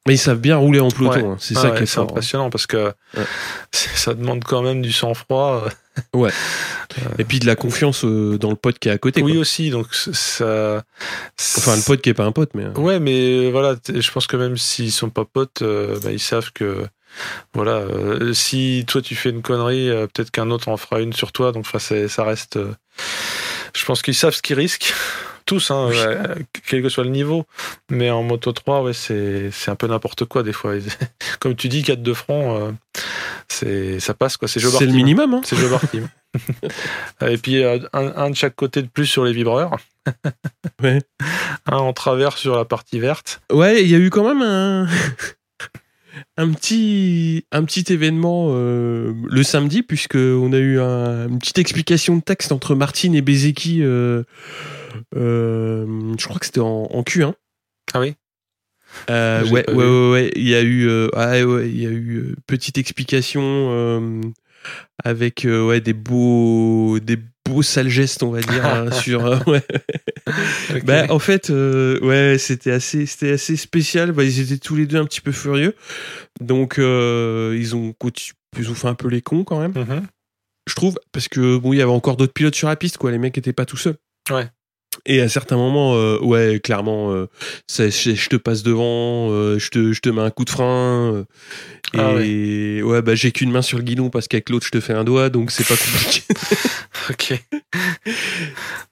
[0.06, 1.24] Mais ils savent bien rouler en peloton, Ouais.
[1.24, 2.04] hein, c'est Ah ça ouais, qui est fort.
[2.04, 2.08] hein.
[2.10, 3.24] impressionnant parce que Ouais.
[3.72, 5.64] ça demande quand même du sang-froid.
[7.18, 9.22] Et puis de la confiance euh, dans le pote qui est à côté.
[9.22, 9.40] Oui quoi.
[9.42, 10.82] aussi, donc ça.
[11.56, 12.64] Enfin, le pote qui est pas un pote, mais.
[12.64, 16.20] euh, Ouais, mais voilà, je pense que même s'ils sont pas potes, euh, bah, ils
[16.20, 16.84] savent que
[17.54, 21.12] voilà, euh, si toi tu fais une connerie, euh, peut-être qu'un autre en fera une
[21.12, 21.52] sur toi.
[21.52, 22.56] Donc, ça reste.
[22.56, 22.72] euh,
[23.76, 24.92] je pense qu'ils savent ce qu'ils risquent.
[25.46, 26.44] Tous, hein, Oui.
[26.66, 27.44] quel que soit le niveau.
[27.90, 30.74] Mais en Moto 3, ouais, c'est c'est un peu n'importe quoi des fois.
[31.40, 32.72] Comme tu dis, 4 de front, euh,
[33.48, 34.48] c'est ça passe quoi.
[34.48, 35.34] C'est C'est le minimum.
[35.34, 35.40] Hein.
[35.44, 36.08] C'est Joe Bartim.
[37.26, 39.76] Et puis euh, un, un de chaque côté de plus sur les vibreurs.
[40.82, 41.00] Ouais.
[41.66, 43.40] Un en travers sur la partie verte.
[43.50, 44.86] Ouais, il y a eu quand même un.
[46.36, 51.58] Un petit, un petit événement euh, le samedi, puisque on a eu un- une petite
[51.58, 53.82] explication de texte entre Martine et Bezeki.
[53.82, 54.22] euh,
[55.16, 57.34] euh, je crois que c'était en, en Q1.
[57.94, 58.14] Ah oui
[59.08, 59.14] J'ai
[59.50, 59.74] ouais, ouais, vu.
[59.76, 64.20] ouais, ouais, il y a eu, ah, ouais, il y a eu petite explication
[65.02, 69.24] avec ouais des beaux, des beaux sales gestes, on va dire, hein, sur.
[69.26, 69.62] euh, ouais.
[70.84, 74.12] Bah, en fait, euh, ouais, c'était assez, c'était assez spécial.
[74.12, 75.74] Bah, ils étaient tous les deux un petit peu furieux,
[76.40, 77.94] donc euh, ils ont,
[78.58, 80.06] ils ont fait un peu les cons quand même, Mhm.
[80.68, 83.10] je trouve, parce que bon, il y avait encore d'autres pilotes sur la piste, quoi.
[83.10, 83.96] Les mecs étaient pas tout seuls.
[84.30, 84.48] Ouais.
[85.06, 87.26] Et à certains moments, euh, ouais, clairement, euh,
[87.68, 90.50] ça, je, je te passe devant, euh, je, te, je te mets un coup de
[90.50, 91.26] frein.
[91.96, 94.80] Ah et ouais, bah j'ai qu'une main sur le guidon parce qu'avec l'autre, je te
[94.80, 96.22] fais un doigt, donc c'est pas compliqué.
[97.10, 97.34] Ok.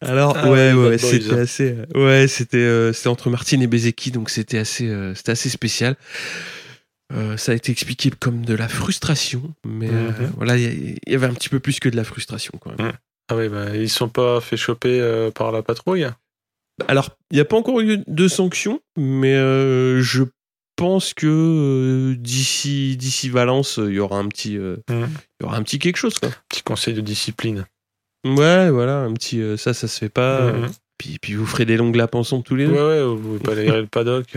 [0.00, 1.74] Alors, Ah ouais, ouais, c'était assez.
[1.94, 5.96] Ouais, c'était c'était entre Martine et Bezeki, donc c'était assez, c'était assez spécial.
[7.36, 10.32] Ça a été expliqué comme de la frustration, mais Mhm.
[10.36, 12.70] voilà, il y, il y avait un petit peu plus que de la frustration quand
[12.78, 12.92] même.
[13.28, 16.06] Ah oui, bah, ils sont pas fait choper euh, par la patrouille.
[16.88, 20.24] Alors, il n'y a pas encore eu de sanctions, mais euh, je
[20.76, 25.78] pense que euh, d'ici d'ici Valence, il y aura un petit y aura un petit
[25.78, 26.30] quelque chose quoi.
[26.48, 27.66] Petit conseil de discipline.
[28.26, 30.52] Ouais, voilà, un petit ça ça se fait pas.
[30.52, 30.70] Mhm.
[30.98, 32.88] Puis puis vous ferez des longues ensemble tous les Ouais, deux.
[32.88, 34.36] ouais, vous pouvez pas aller le paddock.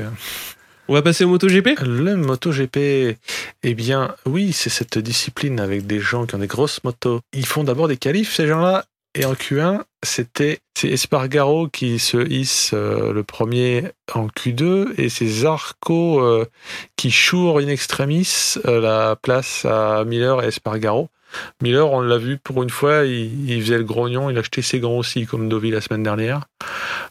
[0.88, 1.80] On va passer au MotoGP?
[1.82, 3.17] Le MotoGP,
[3.63, 7.21] eh bien, oui, c'est cette discipline avec des gens qui ont des grosses motos.
[7.34, 8.86] Ils font d'abord des qualifs, ces gens-là.
[9.15, 15.08] Et en Q1, c'était c'est Espargaro qui se hisse euh, le premier en Q2 et
[15.08, 16.45] c'est Zarco euh,
[16.98, 21.10] qui choure in extremis euh, la place à Miller et Espargaro.
[21.62, 24.80] Miller, on l'a vu pour une fois, il, il faisait le grognon, il achetait ses
[24.80, 26.41] gants aussi, comme Dovi la semaine dernière.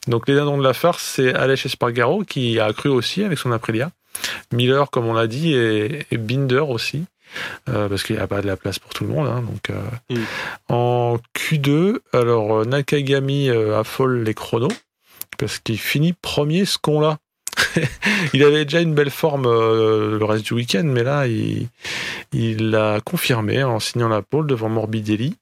[0.09, 3.53] Donc les dindons de la farce, c'est Aleix Espargaro qui a cru aussi avec son
[3.53, 3.91] Aprilia.
[4.53, 7.05] Miller, comme on l'a dit, et, et Binder aussi,
[7.69, 9.27] euh, parce qu'il n'y a pas de la place pour tout le monde.
[9.27, 9.75] hein, donc, euh,
[10.11, 10.25] Mm.
[10.73, 14.69] En Q2, alors euh, Nakagami euh, affole les chronos,
[15.39, 17.19] parce qu'il finit premier ce con-là.
[18.35, 21.69] il avait déjà une belle forme euh, le reste du week-end, mais là, il
[22.33, 25.37] il l'a confirmé en signant la pole devant Morbidelli.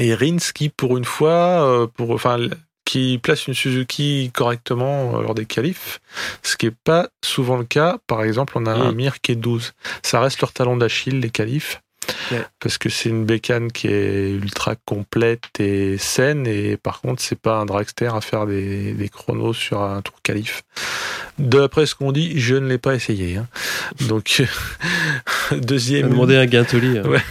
[0.00, 2.38] Et Rins qui, pour une fois, euh, pour, enfin,
[2.86, 6.00] qui place une Suzuki correctement euh, lors des qualifs,
[6.42, 7.98] ce qui n'est pas souvent le cas.
[8.06, 8.82] Par exemple, on a Mm.
[8.82, 9.74] un Mir qui est 12.
[10.02, 11.82] Ça reste leur talon d'Achille, les qualifs.
[12.30, 12.42] Ouais.
[12.60, 17.38] Parce que c'est une bécane qui est ultra complète et saine, et par contre, c'est
[17.38, 20.62] pas un dragster à faire des, des chronos sur un tour qualif.
[21.38, 23.36] D'après ce qu'on dit, je ne l'ai pas essayé.
[23.38, 23.48] hein.
[24.08, 24.42] Donc,
[25.50, 26.10] On deuxième.
[26.10, 26.98] demander à Guintoli.
[26.98, 27.02] hein.
[27.06, 27.22] Ouais.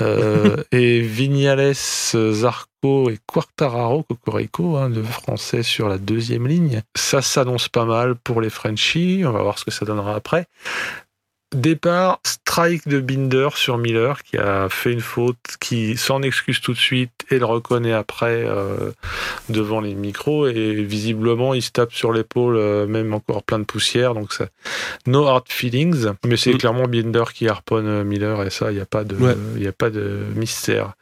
[0.00, 6.82] Euh, et Vignales, Zarco et Quartararo, Cocorico, hein, de français sur la deuxième ligne.
[6.96, 9.22] Ça s'annonce pas mal pour les Frenchies.
[9.26, 10.46] On va voir ce que ça donnera après.
[11.52, 16.72] Départ, strike de Binder sur Miller qui a fait une faute, qui s'en excuse tout
[16.72, 18.92] de suite et le reconnaît après euh,
[19.48, 23.64] devant les micros et visiblement il se tape sur l'épaule, euh, même encore plein de
[23.64, 24.46] poussière, donc ça,
[25.06, 26.58] no hard feelings, mais c'est Mm.
[26.58, 29.36] clairement Binder qui harponne euh, Miller et ça, il n'y a pas de, Ouais.
[29.56, 30.92] il y a pas de mystère.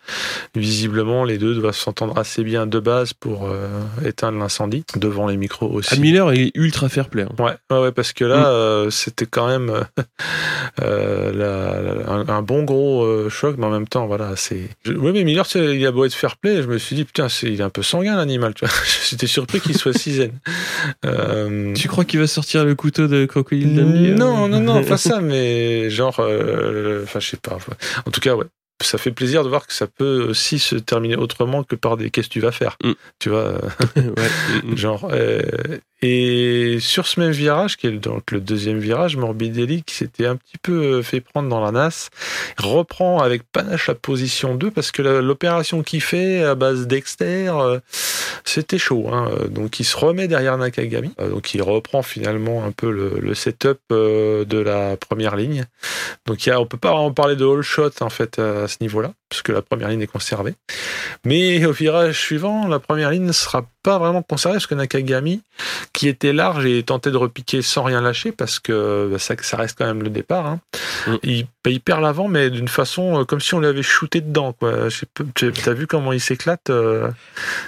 [0.54, 3.68] Visiblement, les deux doivent s'entendre assez bien de base pour euh,
[4.04, 5.90] éteindre l'incendie devant les micros aussi.
[5.92, 7.22] Ah, Miller, il est ultra fair play.
[7.24, 7.32] hein.
[7.38, 8.44] Ouais, ouais, ouais, parce que là, Mm.
[8.46, 9.84] euh, c'était quand même
[10.80, 14.68] euh, la- la- un, un bon gros euh, choc, mais en même temps, voilà, c'est.
[14.86, 17.46] Oui, mais Miller, il a beau être fair play, je me suis dit, putain, c'est,
[17.48, 18.74] il est un peu sanguin l'animal, tu vois.
[19.10, 20.32] J'étais surpris qu'il soit si zen.
[21.04, 24.96] Euh, Tu crois qu'il va sortir le couteau de Crocodile Dundee non, non, non, pas
[24.96, 27.58] ça, mais genre, euh, enfin, je sais pas.
[28.06, 28.46] En tout cas, ouais.
[28.80, 32.10] Ça fait plaisir de voir que ça peut aussi se terminer autrement que par des
[32.10, 32.76] qu'est-ce que tu vas faire.
[32.84, 32.92] Mm.
[33.18, 33.54] Tu vois,
[33.96, 34.76] ouais.
[34.76, 35.40] Genre, euh,
[36.02, 40.36] et sur ce même virage, qui est donc le deuxième virage, Morbidelli, qui s'était un
[40.36, 42.10] petit peu euh, fait prendre dans la nasse,
[42.56, 47.80] reprend avec panache la position 2 parce que l'opération qu'il fait à base d'Exter, euh,
[48.44, 49.08] c'était chaud.
[49.12, 49.28] hein.
[49.50, 51.12] Donc il se remet derrière Nakagami.
[51.20, 55.64] Euh, Donc il reprend finalement un peu le, le setup de la première ligne.
[56.26, 58.68] Donc il y a, on peut pas vraiment parler de all shot en fait à
[58.68, 60.54] ce niveau-là, parce que la première ligne est conservée.
[61.24, 65.42] Mais au virage suivant, la première ligne ne sera pas vraiment conservée parce que Nakagami,
[65.92, 69.56] qui était large et tentait de repiquer sans rien lâcher, parce que bah, ça, ça
[69.56, 70.60] reste quand même le départ, hein,
[71.06, 71.16] Mm.
[71.22, 74.52] il, il perd l'avant, mais d'une façon euh, comme si on l'avait shooté dedans.
[74.52, 74.88] Quoi.
[74.88, 77.08] Je sais pas, tu as vu comment il s'éclate euh,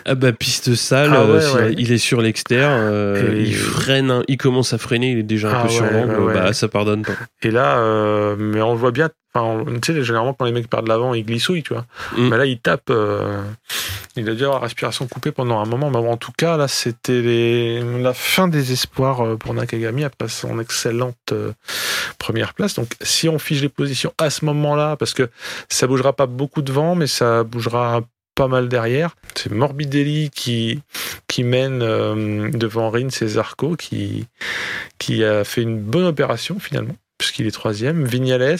[0.05, 1.75] Ah bah piste sale, Ah ouais, euh, ouais.
[1.79, 5.61] il est sur l'extérieur, euh, il freine, il commence à freiner, il est déjà un
[5.61, 7.13] Ah peu sur l'angle, bah ça pardonne pas.
[7.43, 9.09] Et là, euh, mais on le voit bien.
[9.33, 11.87] Enfin, on- tu sais, généralement quand les mecs perdent l'avant, ils glissouillent, tu vois.
[12.17, 12.29] Mm.
[12.31, 12.91] Mais là, il tape.
[12.91, 13.41] euh,
[14.17, 15.89] il a dû avoir la respiration coupée pendant un moment.
[15.89, 20.59] Mais en tout cas, là, c'était les- la fin des espoirs pour Nakagami après son
[20.59, 21.33] excellente
[22.19, 22.75] première place.
[22.75, 25.31] Donc, si on fige les positions à ce moment-là, parce que
[25.69, 28.03] ça bougera pas beaucoup de vent, mais ça bougera
[28.35, 29.17] pas mal derrière.
[29.35, 30.81] C'est Morbidelli qui,
[31.29, 34.27] qui mène euh, devant Rins et Zarco, qui,
[34.99, 38.05] qui a fait une bonne opération finalement, puisqu'il est troisième.
[38.05, 38.57] Vignales,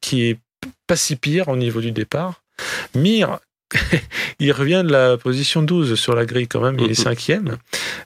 [0.00, 0.38] qui est
[0.86, 2.42] pas si pire au niveau du départ.
[2.94, 3.38] Mir,
[4.40, 7.04] il revient de la position 12 sur la grille quand même, il est Mhm.
[7.04, 7.56] cinquième.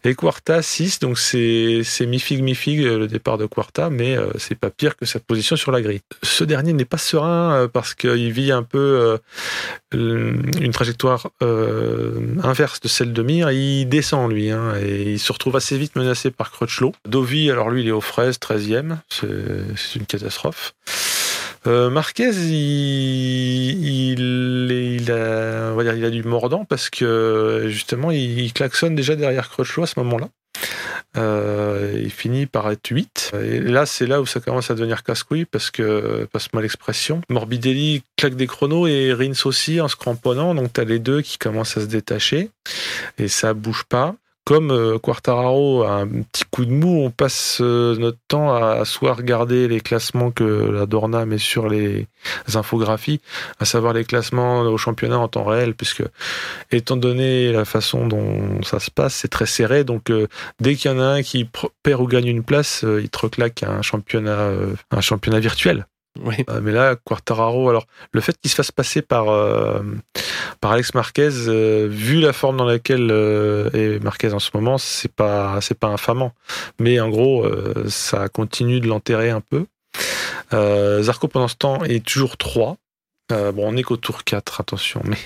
[0.04, 4.70] Et Quarta 6, donc c'est mi-figue euh, le départ de Quarta, mais euh, c'est pas
[4.70, 6.00] pire que sa position sur la grille.
[6.24, 9.18] Ce dernier n'est pas serein euh, parce qu'il vit un peu
[9.92, 13.50] euh, une trajectoire inverse de celle de Mir.
[13.52, 16.92] Il descend lui, hein, et il se retrouve assez vite menacé par Crutchlow.
[17.08, 19.28] Dovi, alors lui, il est aux fraises, 13e, c'est
[19.76, 20.74] c'est une catastrophe.
[21.66, 28.10] Euh, Marquez, il, il, a, on va dire, il a du mordant parce que justement,
[28.10, 30.28] il, il klaxonne déjà derrière Crutchlow à ce moment-là.
[31.16, 33.32] Euh, il finit par être 8.
[33.42, 38.02] Et là, c'est là où ça commence à devenir casse-couille parce que, passe-moi l'expression, Morbidelli
[38.16, 40.54] claque des chronos et Rins aussi en se cramponnant.
[40.54, 42.50] Donc, tu as les deux qui commencent à se détacher
[43.18, 44.14] et ça bouge pas.
[44.44, 48.84] Comme euh, Quartararo a un petit coup de mou, on passe euh, notre temps à
[48.84, 52.08] soit regarder les classements que la Dorna met sur les
[52.54, 53.20] infographies,
[53.60, 56.02] à savoir les classements au championnat en temps réel, puisque
[56.70, 59.84] étant donné la façon dont ça se passe, c'est très serré.
[59.84, 60.26] Donc euh,
[60.60, 61.48] dès qu'il y en a un qui
[61.82, 65.86] perd ou gagne une place, euh, il te reclaque un championnat, euh, un championnat virtuel.
[66.20, 66.36] Oui.
[66.50, 69.80] Euh, mais là, Quartararo, alors le fait qu'il se fasse passer par euh,
[70.60, 73.10] par Alex Marquez, euh, vu la forme dans laquelle
[73.74, 76.32] est Marquez en ce moment, c'est pas c'est pas infamant.
[76.78, 77.46] Mais en gros,
[77.88, 79.66] ça continue de l'enterrer un peu.
[80.52, 82.76] Zarco pendant ce temps est toujours 3.
[83.32, 85.02] Euh, bon, on est qu'au tour 4, attention.
[85.04, 85.16] Mais,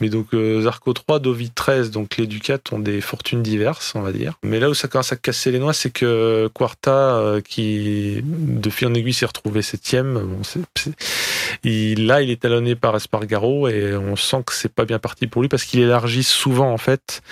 [0.00, 4.02] mais donc euh, Zarco 3, Dovi 13, donc les Ducats ont des fortunes diverses, on
[4.02, 4.34] va dire.
[4.42, 8.70] Mais là où ça commence à casser les noix, c'est que Quarta, euh, qui de
[8.70, 10.42] fil en aiguille s'est retrouvé septième, bon,
[11.64, 15.42] là il est talonné par Espargaro et on sent que c'est pas bien parti pour
[15.42, 17.22] lui parce qu'il élargit souvent en fait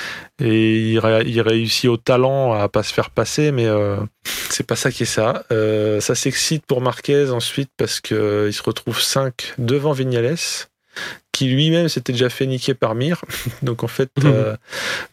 [0.41, 3.97] et il, ré- il réussit au talent à pas se faire passer, mais euh,
[4.51, 5.45] c'est pas ça qui est ça.
[5.53, 10.37] Euh, ça s'excite pour Marquez ensuite parce que il se retrouve 5 devant Vignales,
[11.35, 13.21] qui lui-même s'était déjà fait niquer par Mir.
[13.63, 14.27] Donc en fait, Mhm.
[14.33, 14.57] euh,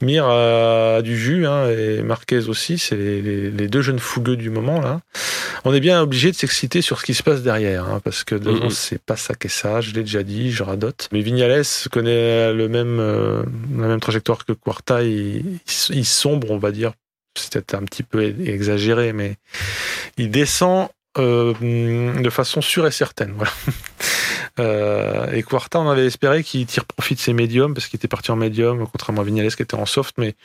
[0.02, 2.78] Mir a du jus hein, et Marquez aussi.
[2.78, 5.02] C'est les, les- les deux jeunes fougueux du moment là.
[5.66, 8.36] On est bien obligé de s'exciter sur ce qui se passe derrière, hein, parce que
[8.36, 8.70] devant Mhm.
[8.72, 9.82] c'est pas ça qu'est ça.
[9.82, 11.10] Je l'ai déjà dit, je radote.
[11.12, 13.44] Mais Vignales connaît le même euh,
[13.78, 15.04] la même trajectoire que Quarta.
[15.04, 16.94] Il, il- il sombre, on va dire.
[17.36, 19.36] C'est peut-être un petit peu exagéré, mais
[20.18, 21.54] il descend euh,
[22.22, 23.34] de façon sûre et certaine.
[23.36, 23.52] Voilà.
[24.62, 28.08] Euh, et Quarta, on avait espéré qu'il tire profit de ses médiums, parce qu'il était
[28.08, 30.36] parti en médium, contrairement à Vignales qui était en soft, mais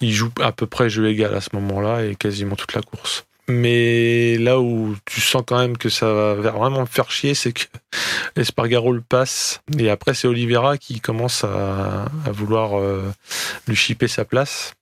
[0.00, 3.24] il joue à peu près jeu égal à ce moment-là et quasiment toute la course.
[3.48, 7.52] Mais là où tu sens quand même que ça va vraiment me faire chier, c'est
[7.52, 7.64] que
[8.36, 9.62] Espargaro le passe.
[9.78, 13.10] Et après, c'est Oliveira qui commence à, vouloir euh,
[13.66, 14.74] lui chipper sa place.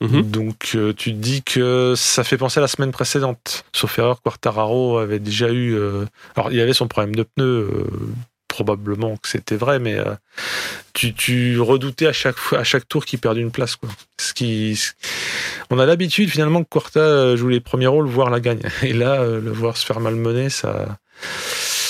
[0.00, 0.22] Mhm.
[0.30, 3.64] Donc euh, tu te dis que ça fait penser à la semaine précédente.
[3.72, 5.74] Sauf erreur, Quartararo avait déjà eu...
[5.74, 6.04] euh,
[6.36, 7.86] alors il avait son problème de pneus, euh,
[8.48, 9.98] probablement que c'était vrai, mais
[10.92, 13.76] tu, redoutais à chaque, à chaque tour qu'il perdait une place.
[13.76, 13.88] Quoi.
[14.18, 14.80] Ce qui,
[15.70, 18.62] On a l'habitude finalement que Quarta joue les premiers rôles, voir la gagne.
[18.82, 20.98] Et là, le voir se faire malmener, ça...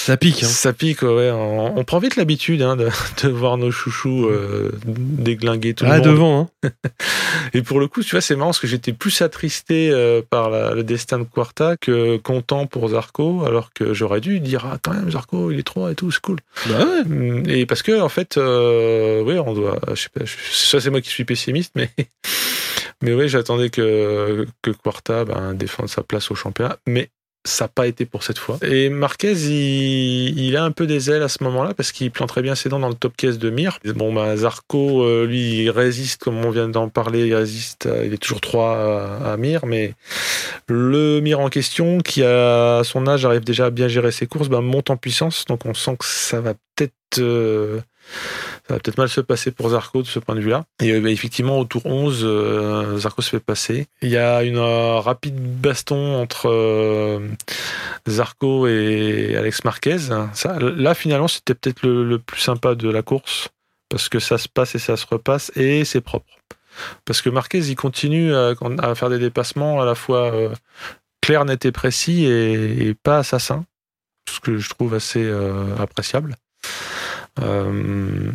[0.08, 0.42] Ça pique.
[0.42, 0.46] Hein.
[0.46, 1.30] Ça pique, ouais.
[1.30, 2.88] On, on prend vite l'habitude hein, de,
[3.22, 6.04] de voir nos chouchous euh, déglinguer tout le Ah, monde.
[6.06, 6.50] devant.
[6.64, 6.70] Hein.
[7.52, 10.48] Et pour le coup, tu vois, c'est marrant parce que j'étais plus attristé euh, par
[10.48, 14.78] la- le destin de Quarta que content pour Zarco, alors que j'aurais dû dire ah
[14.82, 16.38] quand même Zarco, il est 3 et tout, c'est cool.
[16.68, 17.04] Bah ouais.
[17.04, 20.80] Mm, Et parce que en fait, euh, oui, on doit, je sais pas, je- ça
[20.80, 21.90] c'est moi qui suis pessimiste, mais
[23.02, 27.10] mais oui, j'attendais que que Quarta ben, défende sa place au championnat, mais
[27.48, 28.58] ça n'a pas été pour cette fois.
[28.62, 32.42] Et Marquez, il, a un peu des ailes à ce moment-là parce qu'il plante très
[32.42, 33.78] bien ses dents dans le top case de Mir.
[33.84, 38.04] Bon, ben, Zarco, euh, lui, il résiste, comme on vient d'en parler, il résiste, à-
[38.04, 39.94] il est toujours 3 à, Mir, mais
[40.68, 44.48] le Mir en question, qui à son âge arrive déjà à bien gérer ses courses,
[44.48, 47.80] ben, monte en puissance, donc on sent que ça va peut-être euh,
[48.68, 50.64] ça va peut-être mal se passer pour Zarco de ce point de vue-là.
[50.82, 53.86] Et euh, bah, effectivement, au tour 11, euh, Zarco se fait passer.
[54.02, 57.28] Il y a une euh, rapide baston entre euh,
[58.06, 59.96] Zarco et Alex Marquez.
[60.34, 63.48] Ça, là, finalement, c'était peut-être le, plus sympa de la course,
[63.88, 66.36] parce que ça se passe et ça se repasse, et c'est propre.
[67.06, 68.54] Parce que Marquez, il continue à,
[68.94, 70.30] faire des dépassements à la fois
[71.22, 73.64] clairs, nets et précis, et, pas assassins,
[74.28, 75.26] ce que je trouve assez
[75.80, 76.36] appréciable.
[77.42, 78.32] Euh,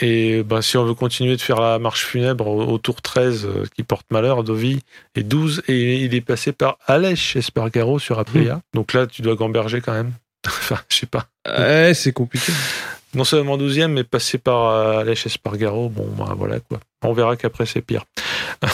[0.00, 3.64] et ben, si on veut continuer de faire la marche funèbre au, tour 13 euh,
[3.76, 4.80] qui porte malheur, Dovi
[5.14, 8.60] est 12 et il est passé par Alèche Espargaro sur Aprilia.
[8.74, 10.12] Donc là, tu dois gamberger quand même.
[10.46, 11.26] enfin, je sais pas.
[11.46, 12.52] Ouais, c'est compliqué.
[13.14, 16.80] non seulement 12e, mais passer par euh, Aleix Espargaro, bon, bah, voilà quoi.
[17.02, 18.04] On verra qu'après c'est pire.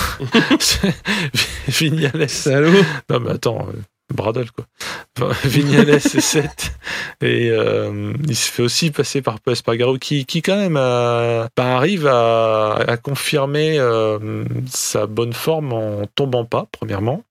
[1.69, 2.31] Vignales.
[2.31, 3.81] Salaud Non, mais attends, euh,
[4.15, 4.67] Bradle quoi.
[5.45, 6.73] Vignales est 7.
[7.23, 12.07] Et euh, il se fait aussi passer par Espargaro qui, qui quand même bah, arrive
[12.07, 17.23] à, à confirmer euh, sa bonne forme en tombant pas, premièrement,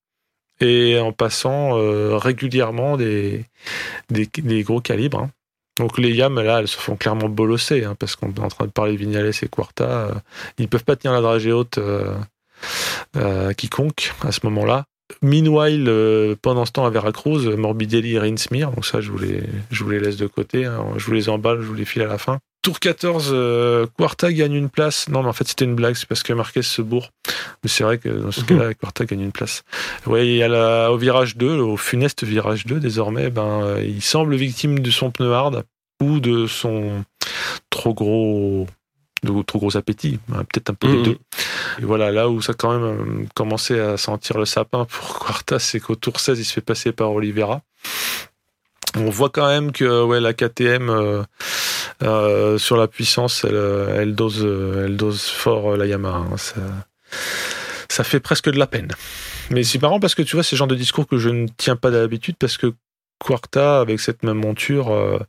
[0.59, 3.45] et en passant euh, régulièrement des,
[4.63, 5.19] gros calibres.
[5.19, 5.31] hein.
[5.79, 8.65] Donc les Yams, là, elles se font clairement bolosser, hein, parce qu'on est en train
[8.65, 10.09] de parler de Vignales et Quarta.
[10.57, 11.79] ils peuvent pas tenir la dragée haute
[13.55, 14.85] quiconque à ce moment-là.
[15.21, 19.41] Meanwhile, euh, pendant ce temps à Veracruz, Morbidelli et Rinsmir, donc ça je vous les,
[19.71, 22.03] je vous les laisse de côté, hein, je vous les emballe, je vous les file
[22.03, 22.39] à la fin.
[22.61, 25.07] Tour 14, euh, Quarta gagne une place.
[25.09, 27.09] Non, mais en fait c'était une blague, c'est parce que Marquez se bourre.
[27.63, 29.63] Mais c'est vrai que dans ce cas-là, Quarta gagne une place.
[30.05, 34.91] La- au virage 2, au funeste virage 2, désormais, ben, euh, il semble victime de
[34.91, 35.63] son pneu hard
[36.01, 37.03] ou de son
[37.69, 38.67] trop gros,
[39.23, 40.95] de trop gros appétit, hein, peut-être un peu Mhm.
[40.95, 41.17] des deux.
[41.81, 45.19] Et voilà, là où ça a quand même euh, commencé à sentir le sapin pour
[45.27, 47.61] Quarta, c'est qu'au tour 16, il se fait passer par Oliveira.
[48.95, 51.23] On voit quand même que ouais, la KTM euh,
[52.01, 53.55] euh, sur la puissance, elle,
[53.95, 54.41] elle dose,
[54.83, 56.17] elle dose fort la Yamaha.
[56.31, 56.37] hein.
[56.37, 56.55] Ça,
[57.89, 58.89] ça fait presque de la peine.
[59.51, 61.47] Mais c'est marrant parce que tu vois, c'est le genre de discours que je ne
[61.57, 62.73] tiens pas d'habitude parce que
[63.19, 65.19] Quarta, avec cette même monture, euh,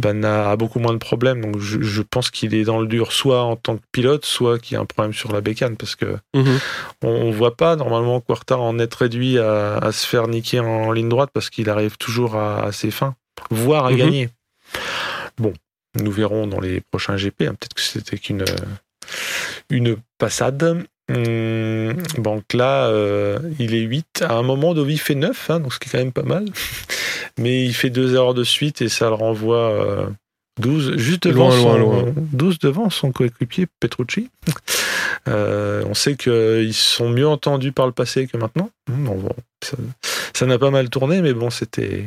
[0.00, 1.40] ben, a, a beaucoup moins de problèmes.
[1.42, 4.58] Donc je, je pense qu'il est dans le dur, soit en tant que pilote, soit
[4.58, 6.58] qu'il y a un problème sur la bécane parce que Mhm.
[7.04, 10.90] on, on voit pas normalement Quarta en être réduit à, à se faire niquer en,
[10.92, 13.14] ligne droite parce qu'il arrive toujours à, à ses fins,
[13.50, 13.96] voire à Mhm.
[13.96, 14.28] gagner.
[15.36, 15.52] Bon,
[16.00, 17.42] nous verrons dans les prochains GP.
[17.42, 17.54] hein.
[17.58, 18.44] Peut-être que c'était qu'une
[19.70, 20.84] une passade.
[21.10, 24.24] Hum, donc là, euh, il est 8.
[24.28, 26.44] À un moment, Dovi fait 9, hein, donc ce qui est quand même pas mal.
[27.38, 30.06] Mais il fait deux erreurs de suite et ça le renvoie euh,
[30.60, 32.14] 12, juste devant, Loin, loin, son, loin.
[32.32, 34.28] 12 devant son coéquipier Petrucci.
[35.28, 38.70] Euh, on sait qu'ils sont mieux entendus par le passé que maintenant.
[38.90, 39.32] Hum, bon, bon,
[39.62, 39.76] ça-
[40.34, 42.06] ça n'a pas mal tourné, mais bon, c'était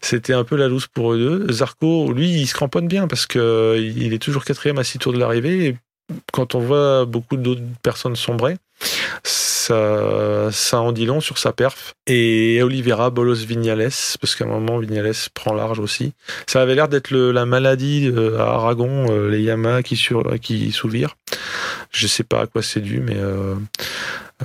[0.00, 1.52] c'était un peu la loose pour eux deux.
[1.52, 5.12] Zarco, lui, il se cramponne bien parce que il est toujours quatrième à six tours
[5.12, 5.66] de l'arrivée.
[5.66, 5.76] Et
[6.32, 8.56] quand on voit beaucoup d'autres personnes sombrer,
[9.22, 11.94] ça, ça en dit long sur sa perf.
[12.06, 13.90] Et Oliveira, Bolos, Vignales,
[14.20, 16.12] parce qu'à un moment, Vignales prend large aussi.
[16.46, 20.72] Ça avait l'air d'être la maladie euh, à Aragon, euh, les Yamaha qui, sur, qui
[20.72, 21.14] souvirent.
[21.90, 23.54] Je sais pas à quoi c'est dû, mais euh,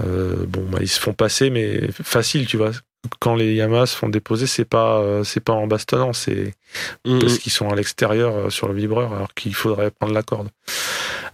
[0.06, 2.72] euh, bon, bah, ils se font passer, mais facile, tu vois.
[3.20, 6.54] Quand les Yamaha se font déposer, c'est pas, euh, c'est pas en bastonnant, c'est
[7.06, 10.50] parce qu'ils sont à l'extérieur euh, sur le vibreur, alors qu'il faudrait prendre la corde.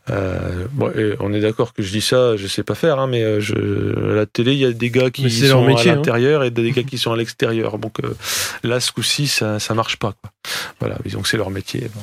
[0.09, 0.91] Euh, bon,
[1.21, 4.11] on est d'accord que je dis ça, je sais pas faire, hein, mais euh, je,
[4.11, 5.95] à la télé, il y a des gars qui sont métier, à hein.
[5.97, 7.77] l'intérieur et des gars qui sont à l'extérieur.
[7.77, 8.13] Donc euh,
[8.63, 10.13] là, ce coup-ci, ça, ça marche pas.
[10.21, 10.31] Quoi.
[10.79, 11.89] Voilà, disons que c'est leur métier.
[11.95, 12.01] Bon.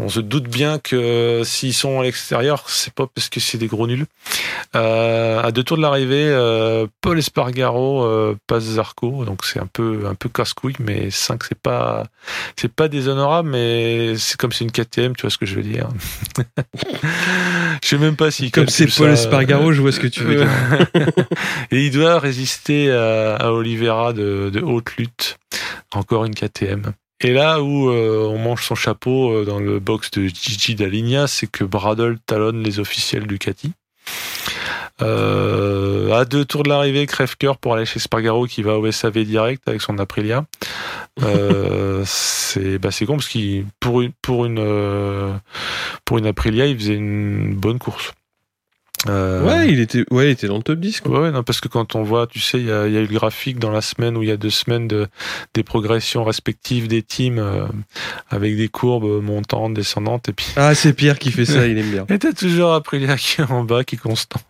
[0.00, 3.66] On se doute bien que s'ils sont à l'extérieur, c'est pas parce que c'est des
[3.66, 4.06] gros nuls.
[4.76, 9.66] Euh, à deux tours de l'arrivée, euh, Paul Espargaro euh, passe Zarco, donc c'est un
[9.66, 12.04] peu un peu casse-couille, mais 5 c'est pas
[12.56, 15.62] c'est pas déshonorable, mais c'est comme c'est une KTM, tu vois ce que je veux
[15.62, 15.88] dire.
[17.82, 20.36] je sais même pas si Comme c'est Paul Espargaro, je vois ce que tu veux
[20.36, 20.50] dire.
[21.72, 25.38] Et il doit résister à, à Oliveira de, de haute lutte.
[25.92, 26.92] Encore une KTM.
[27.20, 31.26] Et là où euh, on mange son chapeau euh, dans le box de Gigi Dalinia,
[31.26, 33.72] c'est que Bradle talonne les officiels Ducati.
[35.00, 39.24] Euh, à deux tours de l'arrivée, crève-cœur pour aller chez Spargaro qui va au SAV
[39.24, 40.44] direct avec son Aprilia.
[41.22, 45.32] Euh, c'est bah, c'est con parce qu'il pour une pour une euh,
[46.04, 48.12] pour une Aprilia, il faisait une bonne course.
[49.08, 51.20] Euh, Ouais, il était, ouais, il était dans le top 10, quoi.
[51.20, 53.00] Ouais, non, parce que quand on voit, tu sais, il y a, il y a
[53.00, 55.06] eu le graphique dans la semaine ou il y a deux semaines de,
[55.54, 57.66] des progressions respectives des teams euh,
[58.28, 60.46] avec des courbes montantes, descendantes, et puis.
[60.56, 62.06] Ah, c'est Pierre qui fait ça, il aime bien.
[62.14, 64.40] Et t'as toujours Aprilia qui est en bas, qui est constant.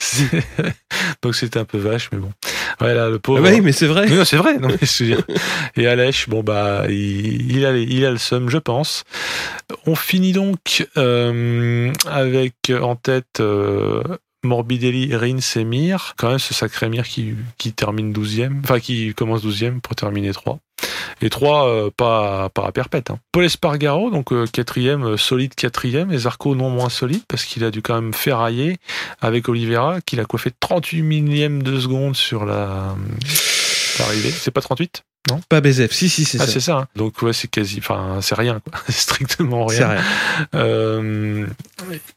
[1.22, 2.32] Donc c'était un peu vache, mais bon.
[2.80, 3.42] Ouais, là, le Ah pauvre.
[3.42, 4.06] bah oui, mais c'est vrai.
[4.08, 4.58] Mais non, c'est vrai.
[4.58, 5.14] Non, mais je.
[5.76, 9.04] Et Alèche, bon bah, il, il a, il a le seum, je pense.
[9.86, 14.02] On finit donc euh, avec en tête euh,
[14.42, 16.14] Morbidelli, Rins et Mir.
[16.16, 20.32] Quand même, ce sacré Mir qui, qui termine 12e, enfin qui commence 12e pour terminer
[20.32, 20.58] 3.
[21.22, 23.10] Et 3, euh, pas, pas à perpète.
[23.10, 23.18] Hein.
[23.32, 27.64] Paul Espargaro, donc euh, quatrième, euh, solide quatrième, et Zarco non moins solide, parce qu'il
[27.64, 28.78] a dû quand même ferrailler
[29.20, 32.94] avec Oliveira, qu'il a coiffé 38 millièmes de seconde sur la
[34.40, 35.02] C'est pas 38
[35.48, 35.92] Pas BZF.
[35.92, 36.52] Si, si, c'est ah, ça.
[36.52, 36.76] c'est ça.
[36.78, 36.86] hein.
[36.96, 38.72] Donc ouais, c'est quasi, enfin, c'est rien, quoi.
[38.86, 39.88] C'est strictement C'est rien.
[39.96, 40.04] rien.
[40.54, 41.46] Euh,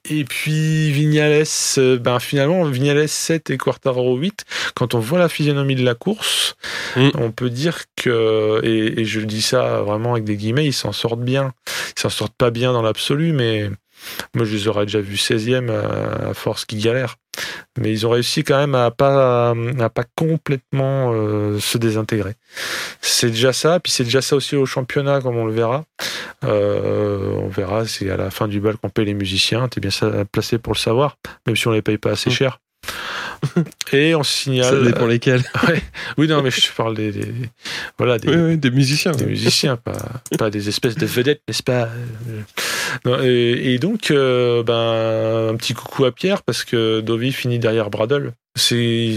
[0.10, 1.44] et puis Vignales,
[1.78, 4.46] euh, ben finalement Vignales 7 et Quartaro 8.
[4.76, 6.56] Quand on voit la physionomie de la course,
[6.96, 7.10] Mm.
[7.16, 10.92] on peut dire que, et, et je dis ça vraiment avec des guillemets, ils s'en
[10.92, 11.54] sortent bien.
[11.98, 13.70] Ils s'en sortent pas bien dans l'absolu, mais
[14.36, 17.16] moi je les aurais déjà vus 16e à, à force qu'ils galèrent.
[17.80, 19.50] Mais ils ont réussi quand même à pas,
[19.80, 22.36] à pas complètement euh, se désintégrer.
[23.02, 25.84] C'est déjà ça, puis c'est déjà ça aussi au championnat, comme on le verra.
[26.44, 29.68] Euh, on verra, c'est à la fin du bal qu'on paye les musiciens.
[29.68, 32.34] T'es bien ça- placé pour le savoir, même si on les paye pas assez Mm.
[32.34, 32.60] cher.
[33.94, 34.66] Et on signale.
[34.80, 35.44] Ça dépend lesquels.
[35.68, 35.82] Ouais.
[36.18, 37.34] Oui, non, mais je parle des, des-
[37.98, 39.12] voilà, des, Oui, oui, des musiciens.
[39.14, 39.30] des ouais.
[39.32, 41.90] musiciens, pas, pas des espèces de vedettes, n'est-ce pas
[43.06, 47.60] Non, et, et donc, euh, ben, un petit coucou à Pierre parce que Dovi finit
[47.60, 48.34] derrière Bradle.
[48.56, 49.14] C'est,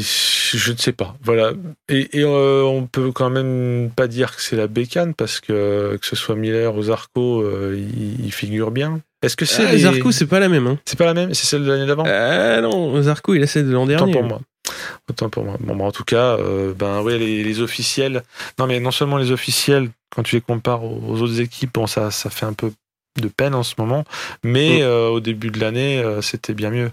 [0.55, 1.15] je ne sais pas.
[1.23, 1.53] Voilà.
[1.91, 5.99] Et, et, euh, on peut quand même pas dire que c'est la bécane parce que
[6.01, 9.01] que ce soit Miller ou Zarco, euh, il, il figure bien.
[9.23, 10.67] Est-ce que c'est Ah, les- Zarco, c'est pas la même.
[10.67, 10.79] Hein.
[10.87, 11.35] c'est pas la même?
[11.35, 12.05] C'est celle de l'année d'avant?
[12.07, 14.13] Ah non, Zarco, il a celle de l'an dernier.
[14.13, 14.41] pour moi.
[15.11, 15.57] Autant pour moi.
[15.61, 18.23] Bon, bah, en tout cas, euh, ben ouais, les, les officiels.
[18.59, 21.87] Non, mais non seulement les officiels, quand tu les compares aux, aux autres équipes, bon,
[21.87, 22.71] ça, ça fait un peu
[23.21, 24.05] de peine en ce moment.
[24.45, 24.83] Mais Mm.
[24.83, 26.91] euh, au début de l'année, euh, c'était bien mieux.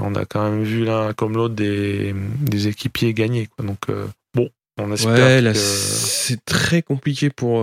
[0.00, 3.46] On a quand même vu l'un comme l'autre des, des équipiers gagner.
[3.48, 3.64] Quoi.
[3.66, 5.58] Donc euh, bon, on espère Ouais, que.
[5.58, 7.62] c'est très compliqué pour.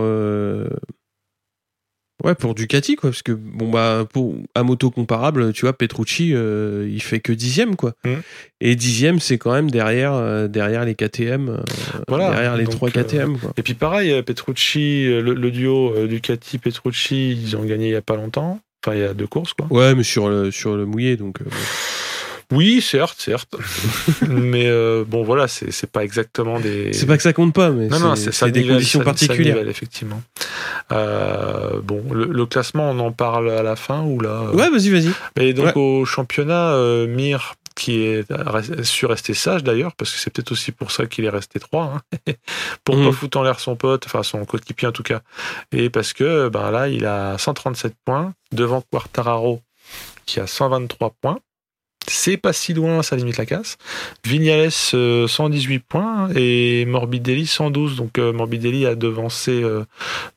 [2.24, 6.32] Ouais, pour Ducati, quoi, parce que, bon, bah, pour, à moto comparable, tu vois, Petrucci,
[6.32, 7.92] euh, il fait que dixième, quoi.
[8.04, 8.14] Mm.
[8.62, 11.58] Et dixième, c'est quand même derrière, euh, derrière les KTM, euh,
[12.08, 13.52] Voilà, derrière les trois KTM, quoi.
[13.58, 18.02] Et puis pareil, Petrucci, le, le duo euh, Ducati-Petrucci, ils ont gagné il y a
[18.02, 18.60] pas longtemps.
[18.82, 19.66] Enfin, il y a deux courses, quoi.
[19.70, 21.40] Ouais, mais sur le, sur le mouillé, donc.
[22.52, 23.54] Oui, certes, certes.
[24.28, 26.92] mais euh, bon, voilà, c'est pas exactement des.
[26.92, 29.54] C'est pas que ça compte pas, mais c'est des conditions ça- ça particulières.
[29.56, 30.22] nivelle, effectivement.
[30.92, 34.70] Euh, bon, le, le classement, on en parle à la fin ou là euh, Ouais,
[34.70, 35.10] vas-y, vas-y.
[35.40, 35.72] Et donc Ouais.
[35.76, 38.24] au championnat, euh, Mir, qui est
[38.84, 41.94] su rester sage d'ailleurs, parce que c'est peut-être aussi pour ça qu'il est resté 3,
[41.96, 42.32] hein,
[42.84, 43.06] pour Mhm.
[43.06, 45.20] pas foutre en l'air son pote, enfin son coéquipier en tout cas.
[45.72, 49.60] Et parce que ben là, il a 137 points devant Quartararo
[50.24, 51.38] qui a 123 points.
[52.08, 53.76] C'est pas si loin, ça limite la casse.
[54.24, 57.96] Vignales, euh, 118 points et Morbidelli 112.
[57.96, 59.84] Donc euh, Morbidelli a devancé euh,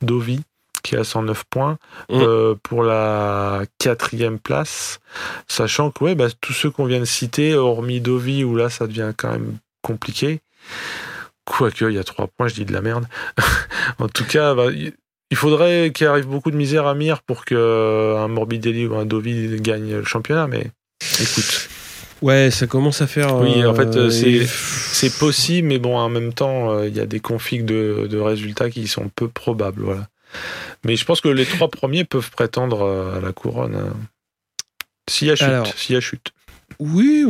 [0.02, 0.42] Dovi
[0.82, 1.78] qui a 109 points
[2.10, 2.22] Mm.
[2.22, 5.00] euh, pour la quatrième place.
[5.48, 8.88] Sachant que ouais, bah, tous ceux qu'on vient de citer, hormis Dovi, où là ça
[8.88, 10.40] devient quand même compliqué.
[11.46, 13.06] Quoique, il y a trois points, je dis de la merde.
[14.00, 18.28] en tout cas, bah, il faudrait qu'il arrive beaucoup de misère à Mir pour qu'un
[18.28, 20.72] Morbidelli ou un Dovi gagne le championnat, mais
[21.22, 21.70] écoute.
[22.22, 23.38] Ouais, ça commence à faire.
[23.38, 26.96] Oui, en fait, euh, c'est- et- C'est possible, mais bon, en même temps, euh, il
[26.96, 29.82] y a des configs de, de résultats qui sont peu probables.
[29.84, 30.08] Voilà.
[30.84, 33.76] Mais je pense que les trois premiers peuvent prétendre euh, à la couronne.
[33.76, 33.94] hein.
[35.10, 35.46] S'il y a chute.
[35.48, 35.68] Alors.
[35.78, 36.32] S'il y a chute.
[36.80, 37.26] Oui,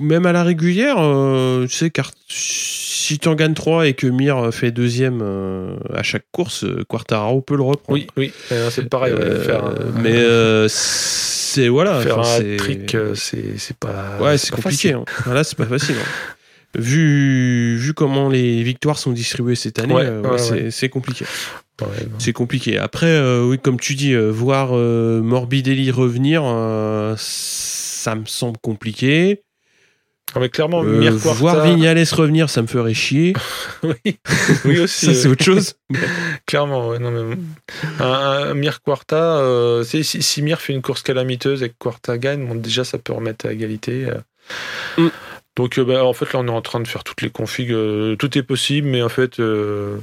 [0.00, 4.06] même à la régulière, euh, tu sais, car si tu en gagnes 3 et que
[4.06, 7.98] Mir fait deuxième euh, à chaque course, euh, Quartararo peut le reprendre.
[7.98, 9.12] Oui, oui, euh, c'est pareil.
[9.14, 9.64] ouais, faire
[10.02, 10.22] mais
[10.68, 12.00] c'est voilà.
[12.00, 14.18] faire un trick, c'est pas.
[14.20, 14.70] Ouais, c'est compliqué.
[14.92, 14.94] facile.
[14.94, 15.04] hein.
[15.24, 15.96] Voilà, c'est pas facile.
[16.00, 16.08] hein.
[16.76, 21.24] Vu, vu comment les victoires sont distribuées cette année, Ouais, ouais, ouais, c'est- compliqué.
[22.18, 22.78] C'est compliqué.
[22.78, 26.42] Après, oui, comme tu dis, voir Morbidelli revenir,
[28.04, 29.42] ça me semble compliqué.
[30.34, 33.32] Non, mais clairement, Euh, voir Vignales revenir, ça me ferait chier.
[33.82, 34.18] oui,
[34.64, 35.06] oui aussi.
[35.06, 35.74] ça, c'est autre chose.
[36.46, 37.36] Clairement, ouais, non, mais
[38.00, 38.04] un,
[38.50, 42.46] un Mir Quarta, euh, si, si Mir fait une course calamiteuse et que Quarta gagne,
[42.46, 44.06] bon, déjà ça peut remettre à égalité.
[44.06, 44.18] euh.
[44.98, 45.10] Mm.
[45.56, 47.70] Donc euh, bah, en fait là on est en train de faire toutes les configs,
[47.72, 49.98] euh, tout est possible, mais en fait euh,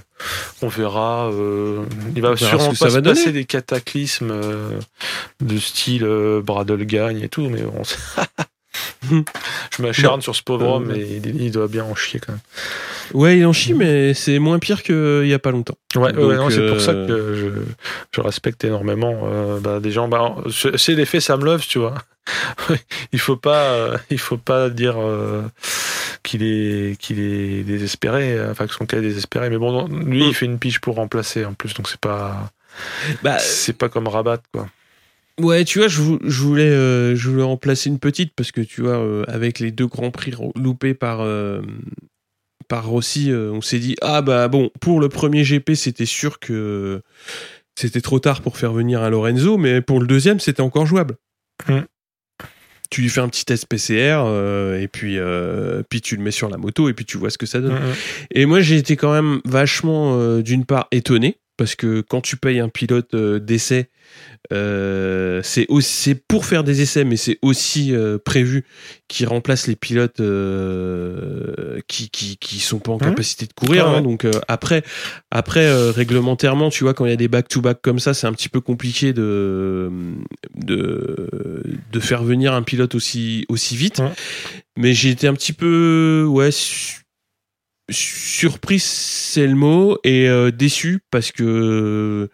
[0.61, 1.29] on verra.
[1.33, 1.83] euh,
[2.15, 3.09] il va On sûrement pas se donner.
[3.09, 4.79] passer des cataclysmes euh,
[5.41, 7.81] de style euh, Bradle gagne et tout, mais bon,
[9.09, 10.99] je m'acharne sur ce pauvre Euh, homme ouais.
[10.99, 12.41] et il, il doit bien en chier quand même.
[13.13, 15.77] Ouais, il en chie, mais c'est moins pire qu'il y a pas longtemps.
[15.95, 17.49] Ouais, c'est euh, pour ça que je,
[18.15, 20.07] je respecte énormément euh, bah, des gens.
[20.07, 20.35] Bah,
[20.77, 21.95] c'est l'effet Sam Love, tu vois.
[23.11, 25.41] il faut pas, euh, il faut pas dire euh,
[26.23, 29.49] qu'il est, qu'il est désespéré, euh, enfin que son cas est désespéré.
[29.49, 30.27] Mais bon, lui, Mm.
[30.27, 32.51] il fait une pige pour remplacer en plus, donc c'est pas,
[33.23, 34.67] Bah, c'est pas comme Rabat, quoi.
[35.39, 38.51] Ouais, tu vois, je, vou- je voulais, euh, je voulais en placer une petite parce
[38.51, 41.61] que tu vois, euh, avec les deux grands prix loupés par euh,
[42.67, 47.01] par Rossi, on s'est dit ah bah bon, pour le premier GP, c'était sûr que
[47.75, 51.15] c'était trop tard pour faire venir un Lorenzo, mais pour le deuxième, c'était encore jouable.
[51.67, 51.79] Mm.
[52.89, 54.21] Tu lui fais un petit test PCR
[54.79, 55.17] et puis
[55.89, 57.73] puis tu le mets sur la moto et puis tu vois ce que ça donne.
[57.73, 57.93] Mm, mm.
[58.31, 61.37] Et moi, j'ai été quand même vachement, d'une part, étonné.
[61.61, 63.91] Parce que quand tu payes un pilote euh, d'essai,
[64.51, 68.65] euh, c'est aussi pour faire des essais, mais c'est aussi euh, prévu
[69.07, 73.01] qu'il remplace les pilotes euh, qui, qui qui sont pas en Mhm.
[73.01, 73.85] capacité de courir.
[73.85, 73.97] Ah ouais.
[73.99, 74.01] hein.
[74.01, 74.81] donc après
[75.29, 78.25] après réglementairement, tu vois, quand il y a des back to back comme ça, c'est
[78.25, 79.91] un petit peu compliqué de
[80.55, 84.01] de de faire venir un pilote aussi aussi vite.
[84.77, 86.49] Mais j'ai été un petit peu ouais.
[86.51, 87.00] su-
[87.91, 92.29] surpris c'est le mot et euh, déçu parce que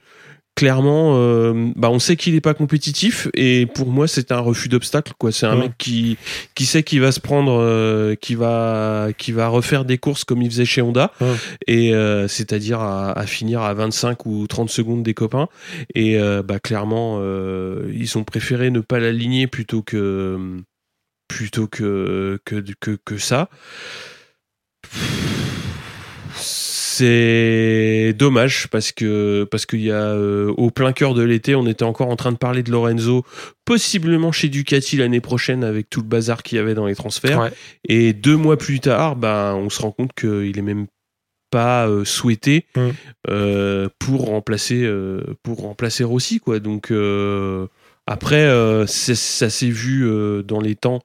[0.55, 4.69] clairement euh, bah on sait qu'il est pas compétitif et pour moi c'est un refus
[4.69, 5.61] d'obstacle quoi c'est un Ouais.
[5.65, 6.17] mec qui
[6.55, 10.41] qui sait qu'il va se prendre euh, qui va qui va refaire des courses comme
[10.41, 11.35] il faisait chez Honda Ouais.
[11.67, 15.47] et euh, c'est-à-dire à, à finir à 25 ou 30 secondes des copains
[15.93, 17.21] et bah clairement
[17.93, 20.57] ils ont préféré ne pas l'aligner plutôt que
[21.27, 23.47] plutôt que que que, que ça
[26.97, 31.67] c'est dommage parce que parce qu'il y a euh, au plein cœur de l'été, on
[31.67, 33.23] était encore en train de parler de Lorenzo,
[33.65, 37.39] possiblement chez Ducati l'année prochaine avec tout le bazar qu'il y avait dans les transferts.
[37.39, 37.51] Ouais.
[37.87, 40.87] Et deux mois plus tard, ben on se rend compte qu'il est même
[41.49, 42.89] pas euh, souhaité Mm.
[43.29, 44.89] euh, pour remplacer
[45.43, 46.59] pour remplacer Rossi quoi.
[46.59, 46.91] Donc
[48.07, 50.09] après, ça s'est vu
[50.43, 51.01] dans les temps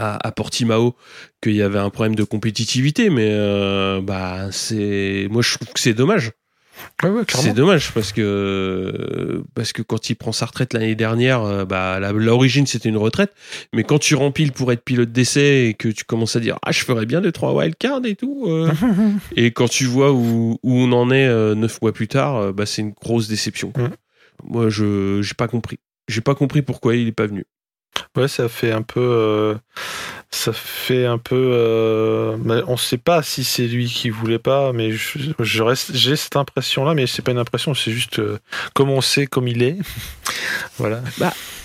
[0.00, 0.96] à, à Portimao
[1.42, 5.80] qu'il y avait un problème de compétitivité, mais euh, bah c'est moi je trouve que
[5.80, 6.32] c'est dommage.
[7.02, 11.42] Ouais, ouais, C'est dommage parce que parce que quand il prend sa retraite l'année dernière,
[11.42, 13.32] euh, bah l'origine c'était une retraite,
[13.74, 16.72] mais quand tu rempiles pour être pilote d'essai et que tu commences à dire ah
[16.72, 18.72] je ferais bien deux trois wildcards et tout, euh,
[19.36, 22.64] et quand tu vois où, où on en est euh, neuf mois plus tard, bah
[22.64, 23.72] c'est une grosse déception.
[24.44, 25.78] Moi je j'ai pas compris,
[26.08, 27.44] j'ai pas compris pourquoi il est pas venu.
[28.16, 29.00] Ouais, ça fait un peu.
[29.00, 29.54] euh,
[30.30, 31.36] ça fait un peu.
[31.54, 35.94] euh, bah, on sait pas si c'est lui qui voulait pas, mais je, je reste,
[35.94, 38.38] j'ai cette impression-là, mais c'est pas une impression, c'est juste euh,
[38.74, 39.78] comme on sait, comme il est.
[40.78, 41.02] voilà.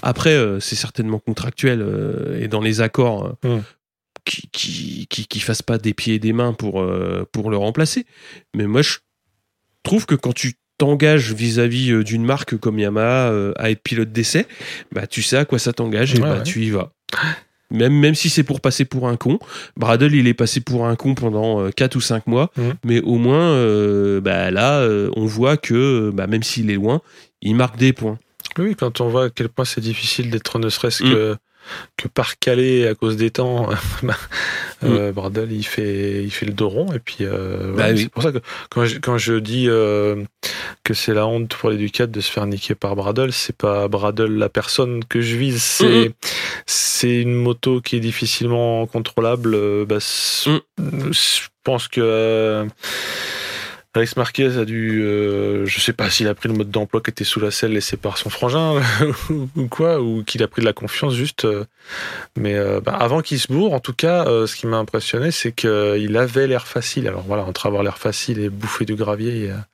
[0.02, 3.60] Après, euh, c'est certainement contractuel et dans les accords Mm.
[4.26, 6.86] qui, qui, qui, qui fassent pas des pieds et des mains pour,
[7.32, 8.06] pour le remplacer.
[8.56, 8.98] Mais moi, je
[9.84, 14.12] trouve que quand tu t'engages vis-à-vis euh, d'une marque comme Yamaha euh, à être pilote
[14.12, 14.46] d'essai,
[14.92, 16.44] bah, tu sais à quoi ça t'engage et Ouais, bah, ouais.
[16.44, 16.92] tu y vas.
[17.72, 19.40] Même, même si c'est pour passer pour un con.
[19.76, 22.52] Bradle, il est passé pour un con pendant 4 ou 5 mois.
[22.58, 22.74] Mhm.
[22.86, 27.02] Mais au moins, euh, bah, là, euh, on voit que bah, même s'il est loin,
[27.42, 28.20] il marque des points.
[28.60, 31.10] Oui, quand on voit à quel point c'est difficile d'être ne serait-ce Mm.
[31.12, 31.36] que,
[31.98, 33.70] que par Calais à cause des temps,
[34.04, 34.16] bah,
[34.84, 35.12] euh,
[35.50, 36.94] il fait, il fait le dos rond.
[36.94, 38.00] Et puis, euh, Bah ouais, oui.
[38.04, 38.40] c'est pour ça que
[38.70, 40.24] quand je, quand je dis euh,
[40.84, 43.88] que c'est la honte pour les Ducats de se faire niquer par Bradel, c'est pas
[43.88, 46.12] Bradel la personne que je vise, c'est
[46.66, 49.86] c'est une moto qui est difficilement contrôlable.
[49.86, 50.00] bah,
[50.48, 51.12] Mm.
[51.12, 52.68] Je pense que.
[53.96, 57.02] Euh, Alex Marquez a dû, euh, je sais pas s'il a pris le mode d'emploi
[57.02, 58.82] qui était sous la selle laissé par son frangin
[59.30, 61.46] ou- quoi, ou qu'il a pris de la confiance juste.
[61.46, 61.66] euh,
[62.38, 65.32] mais euh, bah, avant qu'il se bourre, en tout cas, euh, ce qui m'a impressionné,
[65.32, 67.08] c'est qu'il avait l'air facile.
[67.08, 69.66] Alors voilà, entre avoir l'air facile et bouffer du gravier, il y a,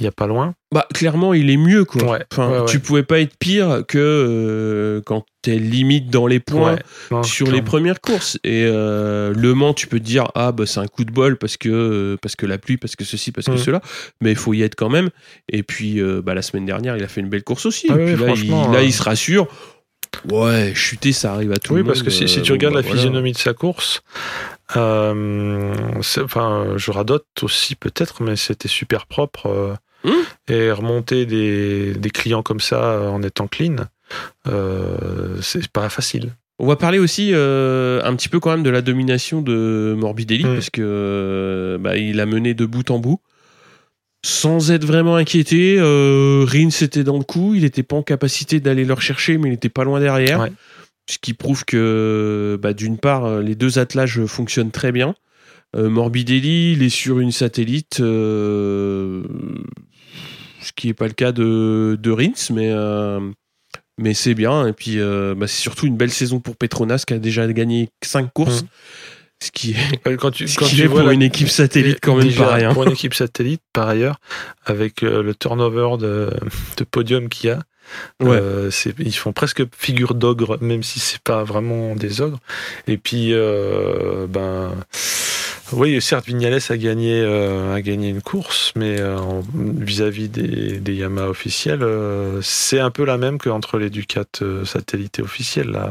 [0.00, 0.54] il y a pas loin.
[0.72, 2.04] Bah, clairement, il est mieux, quoi.
[2.04, 2.66] Ouais, enfin, ouais, ouais.
[2.66, 6.82] tu pouvais pas être pire que euh, quand t'es limite dans les points Ouais,
[7.12, 8.36] non, sur les premières courses.
[8.42, 11.36] Et euh, Le Mans, tu peux te dire, ah, bah, c'est un coup de bol
[11.38, 13.58] parce que, euh, parce que la pluie, parce que ceci, parce que Mm.
[13.58, 13.80] cela.
[14.20, 15.10] Mais il faut y être quand même.
[15.48, 17.86] Et puis, euh, bah, la semaine dernière, il a fait une belle course aussi.
[17.90, 19.46] Ah et oui, puis là, il, franchement, là, il se rassure.
[20.30, 21.92] Ouais, chuter, ça arrive à tout Oui, le monde.
[21.92, 22.96] parce que si, si tu regardes bah, la voilà.
[23.00, 24.00] physionomie de sa course,
[24.74, 29.76] enfin, je radote aussi peut-être, mais c'était super propre.
[30.04, 30.10] Hmm.
[30.48, 33.76] Et remonter des, des clients comme ça en étant clean,
[35.42, 36.32] c'est pas facile.
[36.58, 40.42] On va parler aussi euh, un petit peu quand même de la domination de Morbidelli
[40.42, 43.20] parce que euh, bah, il a mené de bout en bout
[44.24, 45.76] sans être vraiment inquiété.
[45.78, 49.50] Euh, Rins était dans le coup, il n'était pas en capacité d'aller le rechercher, mais
[49.50, 50.40] il était pas loin derrière.
[50.40, 50.52] Ouais.
[51.08, 55.14] Ce qui prouve que bah, d'une part euh, les deux attelages fonctionnent très bien.
[55.76, 59.22] Euh, Morbidelli, il est sur une satellite, euh,
[60.62, 63.20] ce qui n'est pas le cas de, de Rins, mais euh,
[63.98, 64.66] mais c'est bien.
[64.66, 67.88] Et puis, euh, bah, c'est surtout une belle saison pour Petronas qui a déjà gagné
[68.04, 68.62] 5 courses.
[68.62, 68.68] Mhm.
[69.42, 69.72] Ce qui
[70.04, 72.16] est, Quand tu, ce quand qui tu est vois pour la- une équipe satellite quand
[72.16, 72.72] même pas rien.
[72.72, 74.18] Pour une équipe satellite, par ailleurs,
[74.64, 76.30] avec euh, le turnover de,
[76.78, 77.58] de podium qu'il y a,
[78.20, 78.36] Ouais.
[78.40, 82.40] euh, ils font presque figure d'ogre, même si c'est pas vraiment des ogres.
[82.88, 84.72] Et puis, euh, ben,
[85.72, 89.16] oui, certes, Vignales a gagné, euh, a gagné une course, mais euh,
[89.54, 94.64] vis-à-vis des, des Yamaha officiels, euh, c'est un peu la même qu'entre les Ducat euh,
[94.64, 95.70] satellites officiels.
[95.70, 95.90] Là.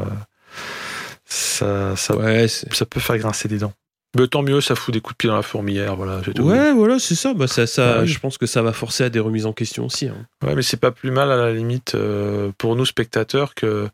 [1.24, 3.72] Ça, ça, Ouais, c'est- ça peut faire grincer des dents.
[4.16, 6.20] Mais tant mieux, ça fout des coups de pied dans la fourmilière, voilà.
[6.22, 6.40] tout.
[6.40, 7.34] Ouais, voilà, c'est ça.
[7.34, 8.04] Bah, ça, ça Ah.
[8.06, 10.06] Je pense que ça va forcer à des remises en question aussi.
[10.08, 10.16] hein.
[10.42, 13.88] Ouais, mais c'est pas plus mal à la limite euh, pour nous spectateurs que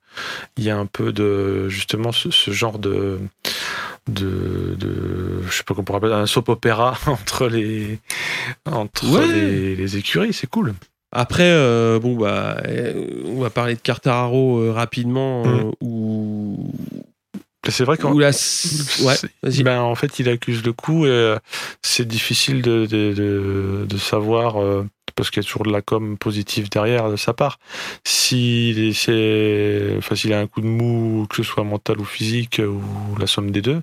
[0.57, 3.19] il y a un peu de justement ce, ce genre de
[4.09, 7.99] de, de je sais pas comment on pourrait appeler un soap opéra entre les
[8.67, 9.27] entre Ouais.
[9.27, 10.75] les, les écuries, c'est cool.
[11.15, 15.43] Après, euh, bon, bah, euh, on va parler de Cartararo euh, rapidement.
[15.47, 15.73] euh, Mm.
[15.83, 16.73] où,
[17.69, 18.31] C'est vrai qu'en la.
[19.03, 19.15] Ouais,
[19.63, 21.37] ben, en fait, il accuse le coup et
[21.83, 24.57] c'est difficile de, de, de, de savoir,
[25.15, 27.59] parce qu'il y a toujours de la com positive derrière de sa part,
[28.05, 28.91] s'il
[29.99, 33.17] enfin, s'il a un coup de mou, que ce soit mental ou physique, euh, ou
[33.19, 33.83] la somme des deux,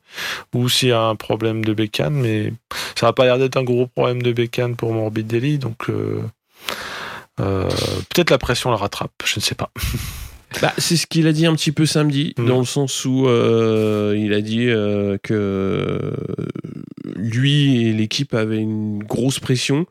[0.54, 2.54] ou s'il y a un problème de bécane, mais
[2.96, 6.22] ça n'a pas l'air d'être un gros problème de bécane pour Morbidelli, donc euh,
[7.40, 7.70] euh,
[8.10, 9.72] peut-être la pression la rattrape, je ne sais pas.
[10.62, 12.48] Bah, c'est ce qu'il a dit un petit peu samedi, Mm.
[12.48, 16.14] dans le sens où euh, il a dit euh, que
[17.16, 19.86] lui et l'équipe avaient une grosse pression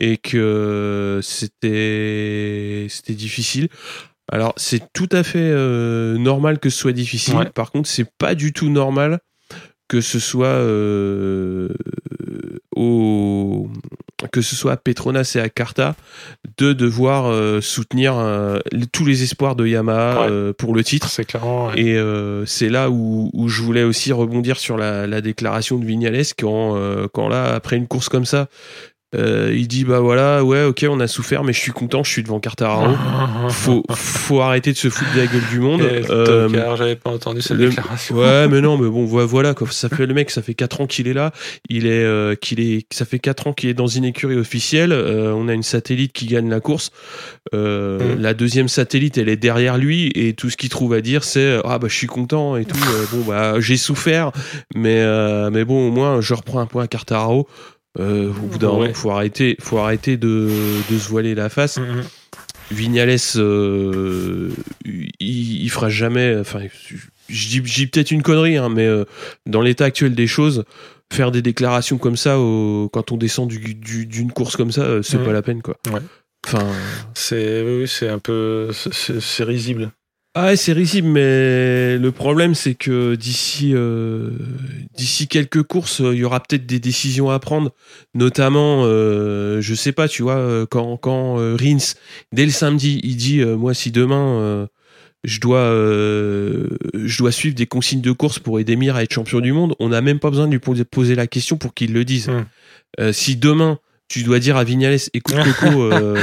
[0.00, 3.68] et que c'était c'était difficile.
[4.30, 7.36] Alors c'est tout à fait euh, normal que ce soit difficile.
[7.36, 7.50] Ouais.
[7.50, 9.20] Par contre, c'est pas du tout normal
[9.88, 11.68] que ce soit euh,
[12.74, 13.68] au
[14.32, 15.94] que ce soit à Petronas et à Carta
[16.58, 18.58] de devoir euh, soutenir euh,
[18.90, 20.52] tous les espoirs de Yamaha Ouais.
[20.54, 21.08] pour le titre.
[21.08, 21.68] C'est clairement.
[21.68, 21.80] ouais.
[21.80, 26.22] Et c'est là où, où je voulais aussi rebondir sur la, la déclaration de Vignales
[26.38, 26.76] quand,
[27.12, 28.48] quand là, après une course comme ça,
[29.14, 32.10] euh, il dit bah voilà, ouais, ok, on a souffert, mais je suis content, je
[32.10, 32.94] suis devant Quartararo.
[33.48, 35.80] Faut, faut arrêter de se foutre de la gueule du monde.
[35.82, 38.16] Eh, Euh, j'avais pas entendu cette le- déclaration.
[38.16, 39.68] Ouais, mais non, mais bon, vo- voilà, quoi.
[39.70, 41.30] Ça fait le mec, ça fait 4 ans qu'il est là.
[41.68, 44.90] Il est, euh, qu'il est, ça fait 4 ans qu'il est dans une écurie officielle.
[44.92, 46.90] Euh, on a une satellite qui gagne la course.
[47.54, 48.20] Euh, Mm.
[48.20, 51.60] La deuxième satellite, elle est derrière lui et tout ce qu'il trouve à dire, c'est
[51.64, 52.76] ah bah je suis content et tout.
[52.76, 54.32] Euh, bon bah j'ai souffert,
[54.74, 57.46] mais euh, mais bon au moins je reprends un point à Cartararo.
[57.98, 58.78] Euh, au bout d'un Ouais.
[58.88, 60.48] moment, faut arrêter, faut arrêter de,
[60.90, 61.78] de se voiler la face.
[61.78, 62.02] Mhm.
[62.70, 64.50] Vignales, euh,
[64.84, 66.36] il, il fera jamais.
[66.38, 66.60] Enfin,
[67.28, 69.04] je dis, peut-être une connerie, hein, mais euh,
[69.46, 70.64] dans l'état actuel des choses,
[71.12, 75.02] faire des déclarations comme ça au- quand on descend du- du- d'une course comme ça,
[75.02, 75.24] c'est Mhm.
[75.24, 75.76] pas la peine, quoi.
[75.92, 76.00] Ouais.
[76.46, 76.66] Enfin,
[77.14, 79.90] C'est oui, oui, c'est un peu c'est risible.
[80.38, 84.32] Ah ouais, c'est risible, mais le problème, c'est que d'ici euh,
[84.94, 87.72] d'ici quelques courses, il y aura peut-être des décisions à prendre,
[88.14, 91.94] notamment, euh, je sais pas, tu vois, euh, quand quand euh, Rins
[92.32, 94.68] dès le samedi, il dit, moi, si demain
[95.24, 99.40] je dois je dois suivre des consignes de course pour aider Mir à être champion
[99.40, 102.04] du monde, on n'a même pas besoin de lui poser, la question pour qu'il le
[102.04, 102.28] dise.
[102.28, 102.44] Mm.
[103.00, 103.78] Euh, si demain
[104.08, 106.16] tu dois dire à Vignales, écoute Coco, euh,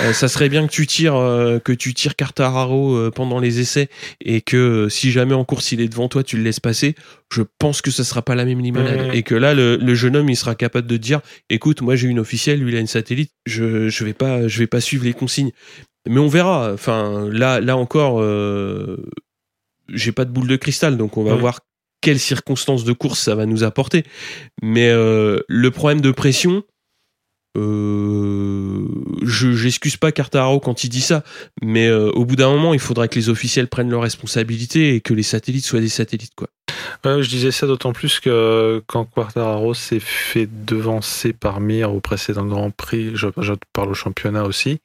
[0.00, 3.88] euh, ça serait bien que tu tires, euh, que tu tires Cartararo pendant les essais
[4.20, 6.94] et que si jamais en course il est devant toi, tu le laisses passer.
[7.32, 10.16] Je pense que ça sera pas la même limonade et que là le, le jeune
[10.16, 12.86] homme il sera capable de dire, écoute, moi j'ai une officielle, lui il a une
[12.86, 15.52] satellite, je je vais pas je vais pas suivre les consignes.
[16.08, 16.72] Mais on verra.
[16.72, 18.22] Enfin là là encore,
[19.88, 21.60] j'ai pas de boule de cristal, donc on va voir
[22.02, 24.04] quelles circonstances de course ça va nous apporter.
[24.62, 26.62] Mais le problème de pression,
[27.56, 28.86] euh,
[29.22, 31.24] je j'excuse pas Cartararo quand il dit ça,
[31.62, 35.00] mais euh, au bout d'un moment, il faudrait que les officiels prennent leurs responsabilités et
[35.00, 36.48] que les satellites soient des satellites, quoi.
[37.04, 42.00] Ouais, je disais ça d'autant plus que quand Quartararo s'est fait devancer par Mir au
[42.00, 44.80] précédent Grand Prix, je, je parle au championnat aussi,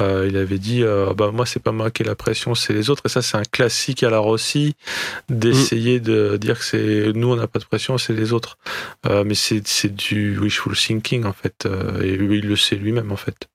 [0.00, 2.72] euh, il avait dit euh, bah moi c'est pas moi qui ai la pression, c'est
[2.72, 3.02] les autres.
[3.06, 4.74] Et ça c'est un classique à la Rossi
[5.28, 8.58] d'essayer de dire que c'est nous on n'a pas de pression, c'est les autres.
[9.06, 12.76] Euh, mais c'est c'est du wishful thinking en fait, euh, et lui il le sait
[12.76, 13.49] lui-même en fait.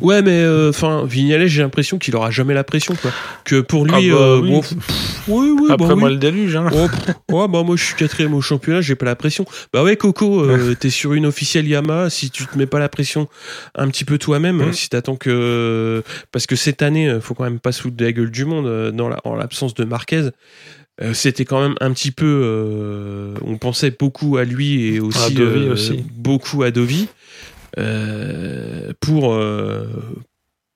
[0.00, 3.10] Ouais, mais enfin, Vignales, j'ai l'impression qu'il aura jamais la pression, quoi.
[3.44, 4.50] Que pour lui, Ah bah euh, oui.
[4.50, 4.72] bon, pff,
[5.28, 6.14] oui, oui, Après bah moi oui.
[6.14, 6.68] le déluge, hein.
[6.72, 9.44] Oh, pff, ouais, bah moi je suis quatrième au championnat, j'ai pas la pression.
[9.72, 12.88] Bah ouais, Coco, euh, t'es sur une officielle Yamaha, si tu te mets pas la
[12.88, 13.28] pression
[13.74, 14.72] un petit peu toi-même, Mm.
[14.72, 16.02] si t'attends que.
[16.32, 18.44] Parce que cette année, euh, faut quand même pas se foutre de la gueule du
[18.44, 20.28] monde, euh, dans la, en l'absence de Marquez.
[21.02, 22.24] euh, C'était quand même un petit peu.
[22.26, 26.04] euh, on pensait beaucoup à lui et aussi, À Dovi euh, aussi.
[26.16, 27.06] beaucoup à Dovi euh,
[29.00, 29.86] pour euh,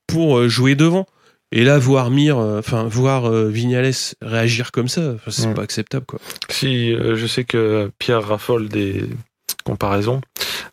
[0.07, 1.05] pour euh, jouer devant.
[1.51, 3.91] Et là, voir Mir, euh, enfin voir euh, Vignales
[4.21, 6.19] réagir comme ça, c'est pas acceptable quoi.
[6.49, 9.03] Si, euh, je sais que Pierre raffole des
[9.63, 10.21] comparaisons.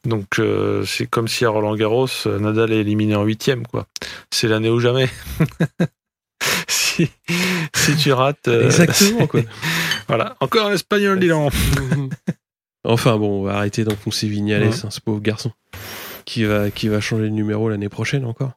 [0.05, 3.87] Donc, euh, c'est comme si à Roland Garros, euh, Nadal est éliminé en huitième, quoi.
[4.31, 5.09] C'est l'année ou jamais.
[6.69, 7.09] si,
[7.75, 8.49] si tu rates.
[8.49, 9.41] euh, Exactement quoi.
[10.09, 10.37] Voilà.
[10.41, 11.31] Encore un espagnol, dis
[12.85, 14.75] enfin bon, on va arrêter d'enfoncer Vignales, Ouais.
[14.85, 15.51] hein, ce pauvre garçon,
[16.27, 18.53] qui va qui va changer de numéro l'année prochaine encore.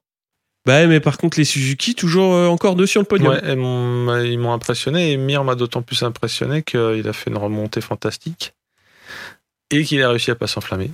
[0.65, 3.32] Bah ouais, mais par contre les Suzuki toujours euh, encore deux sur le podium.
[3.34, 5.13] Ouais, mon- ils m'ont impressionné.
[5.13, 8.53] Et Mir m'a d'autant plus impressionné qu'il a fait une remontée fantastique.
[9.72, 10.91] et qu'il a réussi à pas s'enflammer.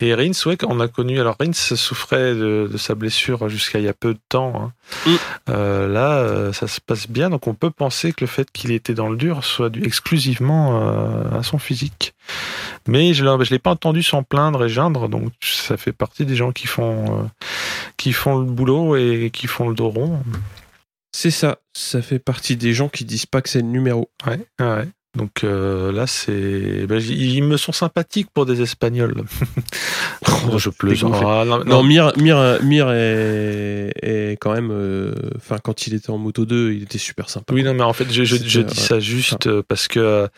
[0.00, 1.20] Et Rins, ouais, on a connu.
[1.20, 4.52] Alors Rins souffrait de, de sa blessure jusqu'à il y a peu de temps.
[4.56, 4.72] hein.
[5.06, 5.14] Mm.
[5.50, 8.72] Euh, là, euh, ça se passe bien, donc on peut penser que le fait qu'il
[8.72, 12.14] était dans le dur soit dû exclusivement euh, à son physique.
[12.86, 16.36] Mais je ne l'ai pas entendu s'en plaindre et geindre, donc ça fait partie des
[16.36, 17.24] gens qui font, euh,
[17.96, 20.22] qui font le boulot et qui font le dos rond.
[21.12, 21.58] C'est ça.
[21.74, 24.10] Ça fait partie des gens qui disent pas que c'est le numéro.
[24.26, 24.88] Ouais, ouais.
[25.16, 26.86] Donc euh, là, c'est.
[26.88, 29.22] ben, ils me sont sympathiques pour des Espagnols.
[30.52, 31.14] Oh, je plaisante.
[31.16, 34.70] Ah, non, Non, non, Mir, Mir, Mir est, est quand même.
[34.70, 37.52] euh, Enfin, quand il était en moto 2, il était super sympa.
[37.54, 40.28] Oui, non, mais en fait, je, je, je dis ça juste euh, parce que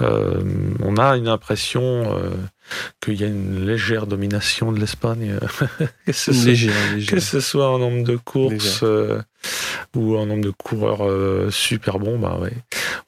[0.00, 0.40] euh,
[0.80, 1.82] on a une impression
[2.16, 2.30] euh,
[3.00, 7.06] qu'il y a une légère domination de l'Espagne, euh, que, ce soit, léger, hein, léger.
[7.12, 8.84] que ce soit en nombre de courses Légère.
[8.84, 9.18] euh,
[9.96, 12.18] ou en nombre de coureurs euh, super bons.
[12.18, 12.52] Bah ouais,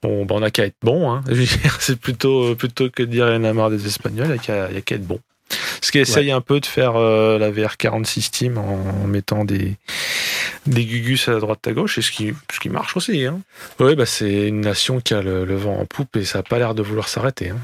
[0.04, 1.10] on, bah, on a qu'à être bon.
[1.12, 1.22] Hein.
[1.80, 4.34] C'est plutôt plutôt que de dire il y en a marre des Espagnols, il y
[4.34, 5.20] a qu'à qu'à être bon.
[5.80, 9.76] Ce qui essaye un peu de faire euh, la VR46 Team en mettant des,
[10.66, 13.26] des gugus à droite à gauche, et ce qui, ce qui marche aussi.
[13.26, 13.40] Hein.
[13.78, 16.42] Oui, bah c'est une nation qui a le, le vent en poupe et ça n'a
[16.42, 17.50] pas l'air de vouloir s'arrêter.
[17.50, 17.58] Hein.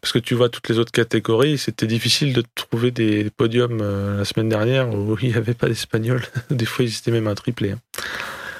[0.00, 4.18] Parce que tu vois toutes les autres catégories, c'était difficile de trouver des podiums euh,
[4.18, 6.22] la semaine dernière où il n'y avait pas d'Espagnols.
[6.50, 7.72] Des fois, ils étaient même un triplé.
[7.72, 7.80] hein.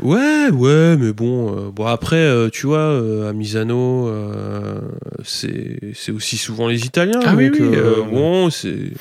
[0.01, 1.57] Ouais, ouais, mais bon.
[1.57, 4.80] euh, bon après, euh, tu vois, euh, à Misano, euh,
[5.24, 7.20] c'est c'est aussi souvent les Italiens.
[7.24, 8.92] Ah oui, donc, oui, euh, bon, c'est.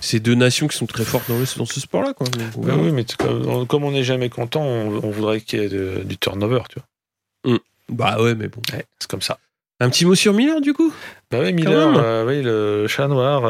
[0.00, 2.28] C'est deux nations qui sont très fortes dans, dans ce sport-là, quoi.
[2.28, 5.60] Donc, on Oui, oui, mais comme, comme on n'est jamais content, on, on voudrait qu'il
[5.60, 7.58] y ait de- du turnover, tu vois.
[7.88, 8.60] Bah ouais, mais bon.
[8.72, 9.38] Ouais, c'est comme ça.
[9.80, 10.92] Un petit mot sur Miller, du coup?
[11.32, 13.42] Bah oui, Miller, oui, le chat noir,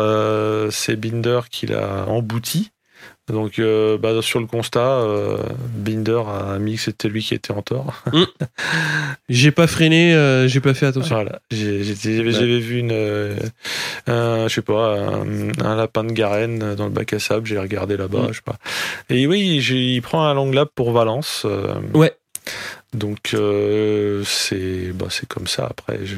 [0.73, 2.71] c'est Binder qui l'a embouti.
[3.29, 5.37] Donc, euh, bah, sur le constat, euh,
[5.75, 8.03] Binder a mis que c'était lui qui était en tort.
[9.29, 11.15] J'ai pas freiné, euh, j'ai pas fait attention.
[11.17, 12.59] Voilà, j'avais Ouais.
[12.59, 13.37] vu une, euh,
[14.07, 17.47] un, je sais pas, un, un lapin de Garenne dans le bac à sable.
[17.47, 18.29] J'ai regardé là-bas, Mm.
[18.29, 18.57] je sais pas.
[19.11, 21.43] Et oui, il prend un long lap pour Valence.
[21.45, 22.15] euh, Ouais.
[22.95, 25.67] Donc euh, c'est, bah, c'est comme ça.
[25.71, 26.17] Après, je,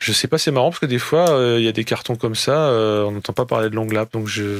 [0.00, 2.34] je sais pas, c'est marrant parce que des fois, il y a des cartons comme
[2.34, 4.58] ça, euh, on n'entend pas parler de long lap, donc je.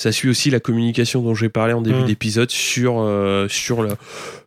[0.00, 2.06] Ça suit aussi la communication dont j'ai parlé en début Mm.
[2.06, 3.84] d'épisode sur, euh, sur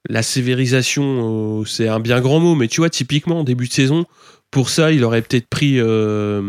[0.08, 1.60] la sévérisation.
[1.62, 4.06] euh, c'est un bien grand mot, mais tu vois, typiquement, en début de saison,
[4.50, 6.42] pour ça, il aurait peut-être pris, euh,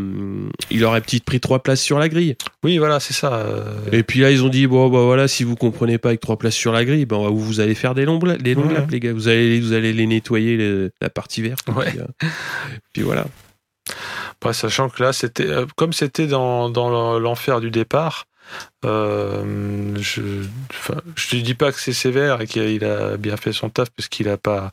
[0.70, 2.36] il aurait peut-être pris trois places sur la grille.
[2.62, 3.34] Oui, voilà, c'est ça.
[3.34, 6.20] euh, Et puis là, ils ont dit bon, bah voilà, si vous comprenez pas avec
[6.20, 8.74] trois places sur la grille, ben vous allez faire des longs, des longs Ouais.
[8.74, 9.12] laps, les gars.
[9.12, 11.68] Vous allez, vous allez les nettoyer la partie verte.
[11.68, 11.90] et Ouais.
[11.90, 12.28] Puis, euh,
[12.92, 13.26] puis voilà.
[14.40, 15.46] Après, sachant que là, c'était
[15.76, 18.26] comme c'était dans, dans l'enfer du départ.
[18.84, 20.22] Euh, je,
[21.30, 24.28] te dis pas que c'est sévère et qu'il a bien fait son taf parce qu'il
[24.28, 24.72] a pas,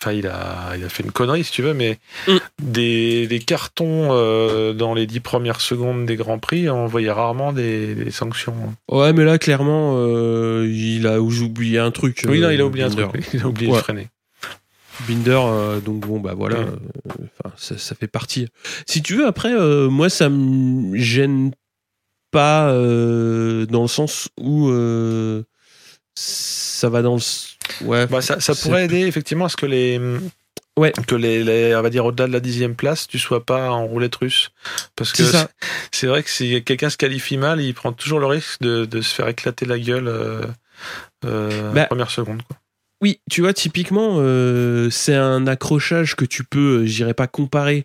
[0.00, 2.36] enfin, il a, il a fait une connerie si tu veux, mais Mm.
[2.62, 7.52] des, des cartons euh, dans les dix premières secondes des grands prix, on voyait rarement
[7.52, 8.54] des, des sanctions.
[8.90, 12.24] Ouais, mais là, clairement, euh, il a oublié un truc.
[12.28, 13.02] oui, non, il a oublié Binder.
[13.02, 13.78] un truc, il a oublié Ouais.
[13.78, 14.08] de freiner.
[15.08, 16.68] Binder, euh, donc bon, bah voilà, Mm.
[16.68, 18.48] euh, enfin, ça, ça fait partie.
[18.86, 21.52] Si tu veux, après, euh, moi, ça me gêne
[22.32, 25.44] pas euh, dans le sens où euh,
[26.16, 27.86] ça va dans le.
[27.86, 30.00] Ouais, Bah, ça, ça pourrait aider effectivement à ce que les,
[30.78, 30.92] Ouais.
[31.06, 33.86] que les, les- on va dire au-delà de la dixième place, tu sois pas en
[33.86, 34.50] roulette russe,
[34.96, 35.22] parce que
[35.92, 39.00] C'est vrai que si quelqu'un se qualifie mal, il prend toujours le risque de, de
[39.02, 40.42] se faire éclater la gueule euh,
[41.24, 42.42] euh, Bah, première seconde.
[42.42, 42.56] quoi.
[43.02, 47.84] Oui, tu vois, typiquement, euh, c'est un accrochage que tu peux, j'irais pas comparer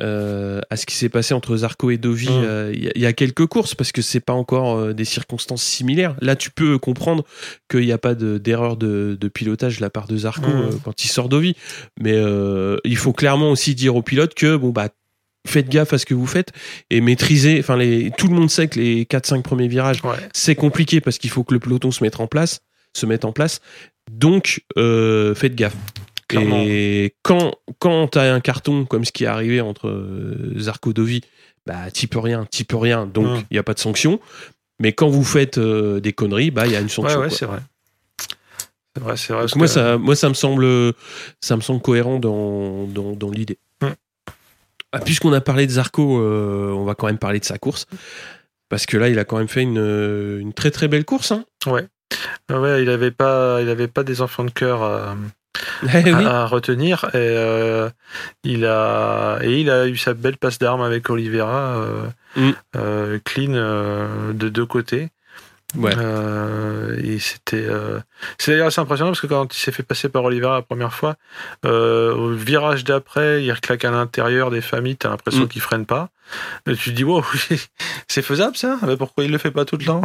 [0.00, 2.32] euh, à ce qui s'est passé entre Zarco et Dovi Mm.
[2.44, 4.92] euh, il y, a- il y a quelques courses, parce que c'est pas encore euh,
[4.92, 6.14] des circonstances similaires.
[6.20, 7.24] Là, tu peux comprendre
[7.70, 10.70] qu'il n'y a pas de- d'erreur de, de pilotage de la part de Zarco euh,
[10.84, 11.56] quand il sort Dovi.
[12.00, 12.16] Mais
[12.84, 14.88] il faut clairement aussi dire aux pilotes que, bon, bah,
[15.46, 16.50] faites gaffe à ce que vous faites
[16.90, 17.58] et maîtrisez.
[17.60, 17.78] Enfin,
[18.16, 20.16] tout le monde sait que les 4-5 premiers virages, Ouais.
[20.32, 22.60] c'est compliqué parce qu'il faut que le peloton se mette en place,
[22.94, 23.60] se mette en place.
[24.10, 25.76] Donc, faites gaffe.
[26.28, 26.62] Clairement.
[26.66, 30.92] Et quand, quand tu as un carton comme ce qui est arrivé entre euh, Zarco
[30.92, 31.22] Dovi,
[31.66, 33.06] bah, t'y peux rien, t'y peux rien.
[33.06, 34.20] Donc, il n'y a pas de sanction.
[34.80, 37.20] Mais quand vous faites euh, des conneries, bah, il y a une Ouais, sanction.
[37.20, 37.36] ouais, quoi.
[37.36, 37.58] c'est vrai.
[38.94, 39.46] C'est vrai, c'est vrai.
[39.56, 40.66] Moi, que- ça, moi, ça me semble,
[41.40, 43.58] ça me semble cohérent dans, dans, dans l'idée.
[44.90, 47.86] Ah, Puisqu'on a parlé de Zarco, euh, on va quand même parler de sa course.
[48.70, 49.76] Parce que là, il a quand même fait une,
[50.40, 51.30] une très très belle course.
[51.32, 51.44] Hein.
[52.48, 55.16] Ah ouais, il avait pas, il avait pas des enfants de cœur Eh
[55.82, 56.24] oui.
[56.24, 57.88] à retenir et euh,
[58.44, 62.06] il a et il a eu sa belle passe d'armes avec Oliveira, euh,
[62.36, 62.50] Mm.
[62.76, 63.52] euh, clean
[64.32, 65.08] de deux côtés.
[65.76, 65.92] Ouais.
[65.98, 67.98] Euh, et c'était, euh,
[68.38, 70.94] c'est d'ailleurs assez impressionnant parce que quand il s'est fait passer par Oliveira la première
[70.94, 71.16] fois,
[71.66, 75.48] euh, au virage d'après, il reclaque à l'intérieur des familles, t'as l'impression Mm.
[75.48, 76.08] qu'il freine pas.
[76.66, 77.22] Et tu te dis, wow,
[78.08, 78.78] c'est faisable ça?
[78.86, 80.02] Mais pourquoi il le fait pas tout le temps?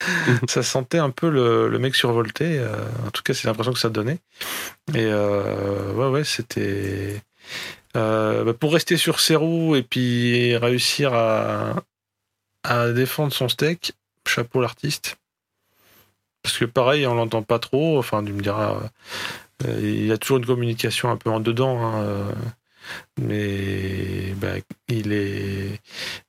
[0.48, 2.58] Ça sentait un peu le, le mec survolté.
[2.58, 2.76] euh,
[3.06, 4.18] en tout cas, c'est l'impression que ça donnait.
[4.94, 7.22] Et euh, ouais, ouais, c'était.
[7.96, 11.74] euh, bah, pour rester sur ses roues et puis réussir à,
[12.94, 13.92] défendre son steak,
[14.26, 15.16] chapeau l'artiste.
[16.42, 17.98] Parce que pareil, on l'entend pas trop.
[17.98, 18.80] Enfin, tu me diras,
[19.66, 21.80] il y a toujours une communication un peu en dedans.
[21.80, 22.28] hein,
[23.20, 24.54] mais bah,
[24.88, 25.80] il est,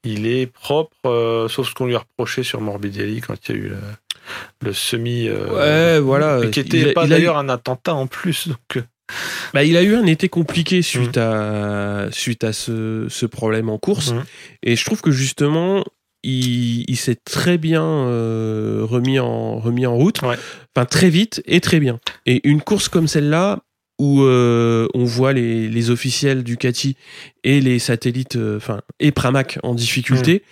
[0.04, 3.58] il est propre, euh, sauf ce qu'on lui a reproché sur Morbidelli quand il y
[3.58, 3.78] a eu le,
[4.64, 5.28] le semi.
[5.28, 6.42] euh, Ouais, voilà.
[6.50, 8.48] qui Il était a- pas eu- d'ailleurs un attentat en plus.
[8.48, 8.82] Donc, euh,
[9.54, 11.22] Bah, il a eu un été compliqué suite Mm.
[11.22, 14.24] à suite à ce, ce problème en course Mhm.
[14.64, 15.84] et je trouve que justement
[16.24, 20.36] il, il s'est très bien euh, remis en remis en route Ouais.
[20.76, 23.60] enfin très vite et très bien et une course comme celle-là
[24.00, 26.96] où euh, on voit les, les officiels Ducati
[27.44, 30.44] et les satellites euh, enfin et Pramac en difficulté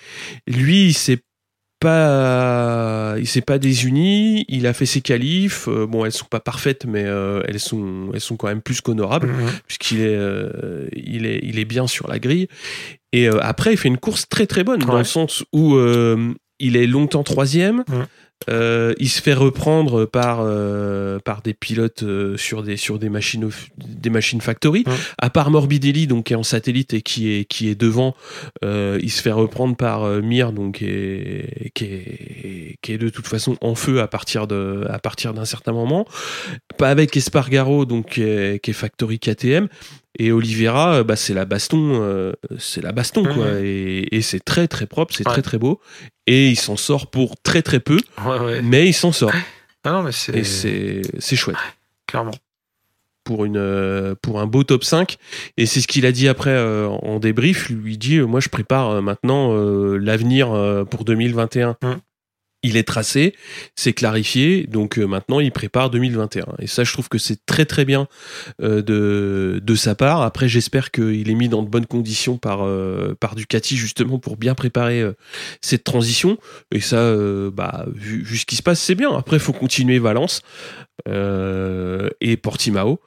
[0.47, 1.19] lui il s'est
[1.79, 6.39] pas il s'est pas désuni il a fait ses qualifs euh, bon elles sont pas
[6.39, 9.49] parfaites mais euh, elles sont elles sont quand même plus qu'honorables Mhm.
[9.67, 12.47] puisqu'il est, euh, il est, il est bien sur la grille.
[13.11, 15.77] Et après, il fait une course très très bonne dans le sens où
[16.59, 17.83] il est longtemps troisième.
[17.87, 18.05] Mhm.
[18.49, 23.09] Euh, il se fait reprendre par euh, par des pilotes euh, sur des sur des
[23.09, 24.83] machines des machines factory.
[25.17, 28.15] À part Morbidelli donc qui est en satellite et qui est qui est devant,
[28.63, 32.97] euh, il se fait reprendre par euh, Mir donc qui est, qui est qui est
[32.97, 36.05] de toute façon en feu à partir de à partir d'un certain moment.
[36.77, 39.67] Pas avec Espargaro donc qui est, qui est factory KTM
[40.17, 43.59] et Oliveira, euh, bah, c'est la baston, euh, c'est la baston quoi.
[43.61, 45.33] Et, et c'est très très propre, c'est Ouais.
[45.33, 45.81] très très beau.
[46.27, 48.61] Et il s'en sort pour très très peu, Ouais, ouais.
[48.61, 49.31] mais il s'en sort.
[49.83, 51.55] Ah non, mais c'est Et c'est c'est chouette
[52.07, 52.31] clairement.
[53.23, 55.17] pour une euh, pour un beau top 5.
[55.57, 57.67] Et c'est ce qu'il a dit après euh, en débrief.
[57.69, 61.77] Il lui dit, euh, moi je prépare maintenant euh, l'avenir euh, pour 2021.
[61.83, 61.99] Mhm.
[62.65, 63.35] Il est tracé,
[63.75, 66.47] c'est clarifié, donc euh, maintenant il prépare 2021.
[66.57, 68.07] Et ça, je trouve que c'est très très bien
[68.59, 70.23] euh, de, de sa part.
[70.23, 74.35] Après, j'espère qu'il est mis dans de bonnes conditions par, euh, par Ducati justement pour
[74.35, 75.03] bien préparer
[75.61, 76.39] cette transition.
[76.71, 77.15] Et ça,
[77.53, 79.15] bah, vu, vu ce qui se passe, c'est bien.
[79.15, 80.41] Après, il faut continuer Valence
[81.07, 82.99] et Portimao.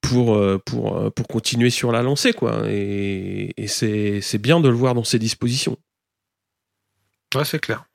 [0.00, 2.64] Pour, pour, pour continuer sur la lancée, quoi.
[2.68, 5.78] Et, c'est bien de le voir dans ces dispositions
[7.34, 7.86] Ouais, c'est clair.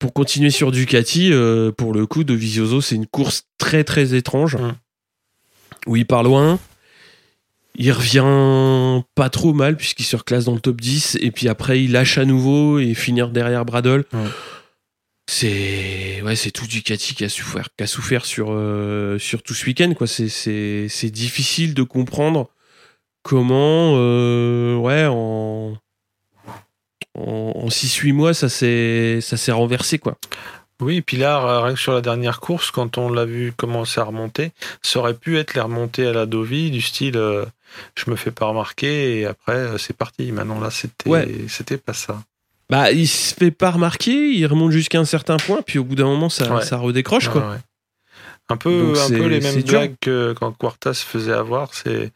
[0.00, 4.14] Pour continuer sur Ducati, euh, pour le coup, de Vizioso, c'est une course très très
[4.14, 4.56] étrange.
[4.56, 4.72] Mm.
[5.86, 6.58] Où il part loin.
[7.76, 11.82] Il revient pas trop mal puisqu'il se reclasse dans le top 10 et puis après
[11.82, 14.04] il lâche à nouveau et finir derrière Bradle.
[14.12, 14.18] Mm.
[15.28, 19.54] C'est ouais, c'est tout Ducati qui a souffert, qui a souffert sur euh, sur tout
[19.54, 20.06] ce week-end quoi.
[20.06, 22.50] C'est c'est c'est difficile de comprendre
[23.22, 25.76] comment euh, ouais en
[27.18, 30.16] en, 6-8 mois ça s'est ça s'est renversé quoi.
[30.82, 34.00] Oui, et puis là, rien que sur la dernière course, quand on l'a vu commencer
[34.00, 37.44] à remonter, ça aurait pu être les remontées à la Dovi, du style euh,
[37.96, 40.32] je me fais pas remarquer et après euh, c'est parti.
[40.32, 41.28] Maintenant là, c'était Ouais.
[41.48, 42.22] c'était pas ça.
[42.70, 45.96] Bah, il se fait pas remarquer, il remonte jusqu'à un certain point, puis au bout
[45.96, 46.64] d'un moment, ça, Ouais.
[46.64, 47.42] ça redécroche, quoi.
[47.50, 47.56] Ouais.
[48.50, 51.72] Un peu, un les mêmes blagues que quand Quartas se faisait avoir.
[51.72, 52.12] C'est,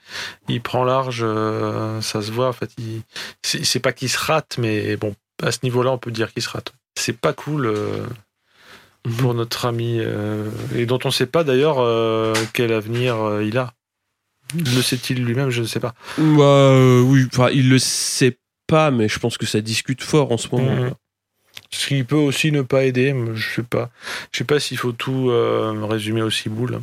[0.49, 2.49] il prend large, euh, ça se voit.
[2.49, 3.03] En fait, il,
[3.43, 6.49] c'est, pas qu'il se rate, mais bon, à ce niveau-là, on peut dire qu'il se
[6.49, 6.73] rate.
[6.99, 8.05] C'est pas cool euh,
[9.07, 9.17] Mhm.
[9.19, 11.77] pour notre ami euh, et dont on sait pas d'ailleurs
[12.55, 13.75] quel avenir il a.
[14.55, 15.95] Le sait-il lui-même Je ne sais pas.
[16.19, 20.39] Bah, oui, enfin, il le sait pas, mais je pense que ça discute fort en
[20.39, 20.75] ce moment.
[20.75, 20.95] Mhm.
[21.75, 23.91] Ce qui peut aussi ne pas aider, mais je sais pas.
[24.33, 26.81] Je sais pas s'il faut tout euh, résumer au ciboule,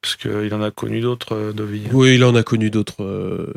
[0.00, 1.88] parce qu'il en a connu d'autres euh, de vie.
[1.92, 3.52] Oui, il en a connu d'autres, euh,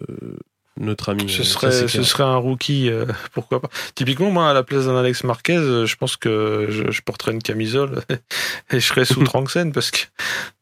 [0.80, 1.30] notre ami.
[1.30, 2.90] Ce euh, serait, ce serait un rookie,
[3.34, 3.70] pourquoi pas.
[3.94, 7.44] Typiquement, moi, à la place d'un Alex Marquez, je pense que je, je porterais une
[7.44, 8.02] camisole
[8.72, 10.00] et je serais sous Tranxen parce que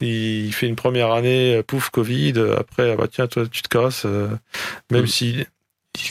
[0.01, 2.33] il fait une première année, pouf, Covid.
[2.57, 4.05] Après, ah bah tiens, toi, tu te casses.
[4.91, 5.07] Même Mm.
[5.07, 5.45] si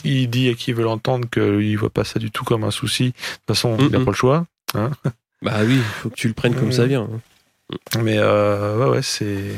[0.04, 3.04] il dit à qui veut l'entendre qu'il voit pas ça du tout comme un souci.
[3.06, 4.04] De toute façon, il n'a Mm, mm.
[4.04, 4.46] pas le choix.
[5.42, 7.08] Bah oui, faut que tu le prennes comme ça vient.
[7.12, 7.20] hein.
[8.02, 9.54] Mais euh, ouais, ouais, c'est.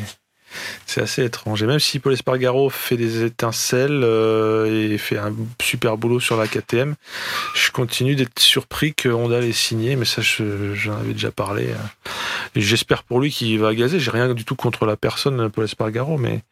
[0.87, 1.63] C'est assez étrange.
[1.63, 5.33] Et même si Paul Espargaro fait des étincelles euh, et fait un
[5.63, 6.95] super boulot sur la KTM,
[7.55, 11.69] je continue d'être surpris que Honda l'ait signé, mais ça, je- j'en avais déjà parlé.
[11.69, 12.11] euh.
[12.57, 14.01] J'espère pour lui qu'il va gazer.
[14.01, 16.43] J'ai rien du tout contre la personne, Paul Espargaro, mais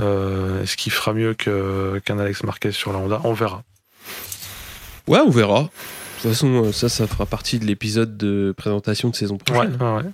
[0.00, 3.20] euh, est-ce qu'il fera mieux qu'un Alex Marquez sur la Honda?
[3.24, 3.62] On verra.
[5.06, 5.70] Ouais, on verra.
[6.20, 9.76] toute façon, ça, ça fera partie de l'épisode de présentation de saison prochaine.
[9.80, 10.10] ouais, ouais.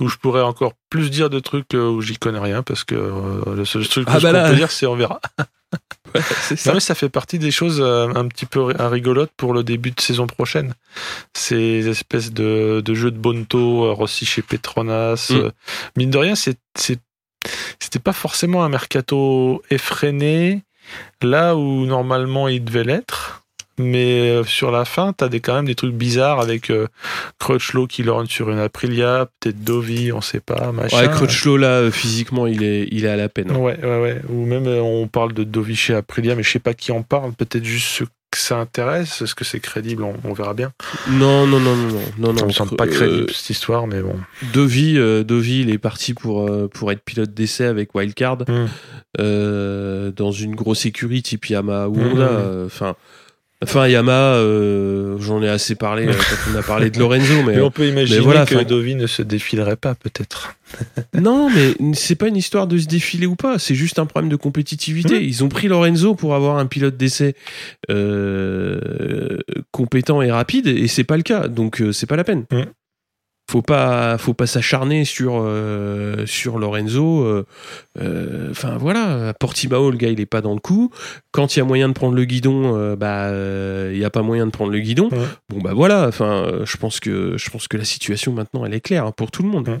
[0.00, 2.94] Où je pourrais encore plus dire de trucs euh, où j'y connais rien parce que
[2.94, 5.20] euh, le seul truc que Ah je bah peux dire c'est on verra.
[6.12, 6.22] Ouais,
[6.56, 6.70] ça.
[6.70, 9.62] Non, mais ça fait partie des choses euh, un petit peu ri- rigolotes pour le
[9.62, 10.74] début de saison prochaine.
[11.32, 15.30] Ces espèces de, de jeux de Bonto, Rossi chez Petronas.
[15.30, 15.50] Mm.
[15.96, 16.98] mine de rien, c'était
[18.02, 20.64] pas forcément un mercato effréné
[21.22, 23.39] là où normalement il devait l'être.
[23.80, 26.86] Mais euh, sur la fin, t'as des, quand même des trucs bizarres avec euh,
[27.38, 30.96] Crutchlow qui le run sur une Aprilia, peut-être Dovi, on sait pas, machin.
[30.98, 33.50] Ouais, Crutchlow, là, euh, physiquement, il est, il est à la peine.
[33.50, 33.56] hein.
[33.56, 34.22] Ouais, ouais, ouais.
[34.28, 37.32] Ou même on parle de Dovi chez Aprilia, mais je sais pas qui en parle.
[37.32, 39.22] Peut-être juste ceux que ça intéresse.
[39.22, 40.04] Est-ce que c'est crédible?
[40.04, 40.70] On, on verra bien.
[41.10, 42.46] Non, non, non, non, non, non, Ça non.
[42.46, 44.14] me semble pas euh, crédible cette histoire, mais bon.
[44.52, 48.66] Dovi, euh, Dovi, il est parti pour, euh, pour être pilote d'essai avec Wildcard Mm.
[49.20, 52.30] euh, dans une grosse écurie type Yamaha ou Honda.
[52.30, 52.68] mm.
[53.62, 57.42] Euh, Enfin, Yamaha, euh, j'en ai assez parlé euh, quand on a parlé de Lorenzo,
[57.46, 60.56] mais, Mais on peut imaginer voilà, que enfin- Dovi ne se défilerait pas, peut-être.
[61.14, 63.58] non, mais c'est pas une histoire de se défiler ou pas.
[63.58, 65.18] C'est juste un problème de compétitivité.
[65.18, 65.22] Mm.
[65.22, 67.34] Ils ont pris Lorenzo pour avoir un pilote d'essai
[67.90, 69.38] euh,
[69.72, 71.48] compétent et rapide, et c'est pas le cas.
[71.48, 72.44] Donc euh, c'est pas la peine.
[72.50, 72.62] Mm.
[73.50, 77.24] Faut pas, faut pas s'acharner sur euh, sur Lorenzo.
[77.24, 77.44] euh,
[78.00, 80.92] euh, Enfin voilà, à Portimao, le gars il est pas dans le coup.
[81.32, 83.32] Quand il y a moyen de prendre le guidon, euh, bah
[83.92, 85.08] il y a pas moyen de prendre le guidon.
[85.10, 85.26] Ouais.
[85.48, 86.06] Bon bah voilà.
[86.06, 89.32] Enfin, je pense que je pense que la situation maintenant elle est claire hein, pour
[89.32, 89.68] tout le monde.
[89.68, 89.80] Ouais.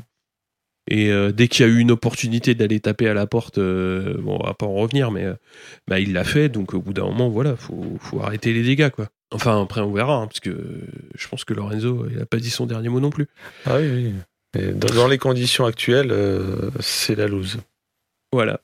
[0.90, 4.16] Et euh, dès qu'il y a eu une opportunité d'aller taper à la porte, euh,
[4.18, 5.34] bon, on va pas en revenir, mais euh,
[5.86, 6.48] bah, il l'a fait.
[6.48, 9.06] Donc au bout d'un moment, voilà, faut, faut arrêter les dégâts, quoi.
[9.32, 10.56] Enfin, après, on verra, hein, parce que
[11.14, 13.28] je pense que Lorenzo, il a pas dit son dernier mot non plus.
[13.66, 14.12] Ah oui,
[14.56, 14.72] oui.
[14.74, 17.58] Dans, dans les conditions actuelles, euh, c'est la loose.
[18.32, 18.60] Voilà.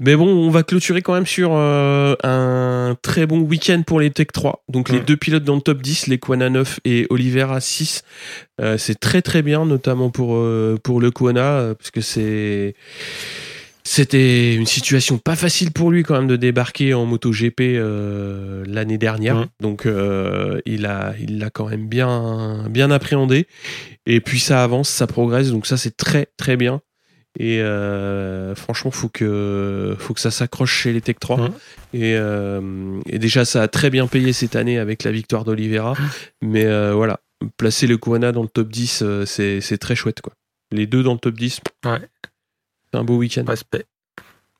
[0.00, 4.10] Mais bon, on va clôturer quand même sur euh, un très bon week-end pour les
[4.10, 4.64] Tech 3.
[4.68, 5.04] Donc les Mm.
[5.04, 8.02] deux pilotes dans le top 10, les Kwana 9 et Oliveira 6.
[8.60, 10.36] Euh, c'est très très bien, notamment pour,
[10.82, 12.74] pour le Kwana, parce que c'est...
[13.86, 18.96] C'était une situation pas facile pour lui quand même de débarquer en MotoGP euh, l'année
[18.96, 19.46] dernière.
[19.60, 23.46] Donc euh, il a il l'a quand même bien bien appréhendé.
[24.06, 25.50] Et puis ça avance, ça progresse.
[25.50, 26.80] Donc ça c'est très très bien.
[27.38, 31.36] Et euh, franchement, faut que faut que ça s'accroche chez les Tech 3.
[31.36, 31.50] Mhm.
[31.94, 35.94] Et, euh, et déjà, ça a très bien payé cette année avec la victoire d'Olivera.
[36.42, 37.18] Mais euh, voilà,
[37.56, 40.20] placer le Kouana dans le top 10, euh, c'est c'est très chouette.
[40.20, 40.32] quoi.
[40.70, 41.98] Les deux dans le top 10, Ouais.
[42.94, 43.42] C'est un beau week-end.
[43.48, 43.86] Respect.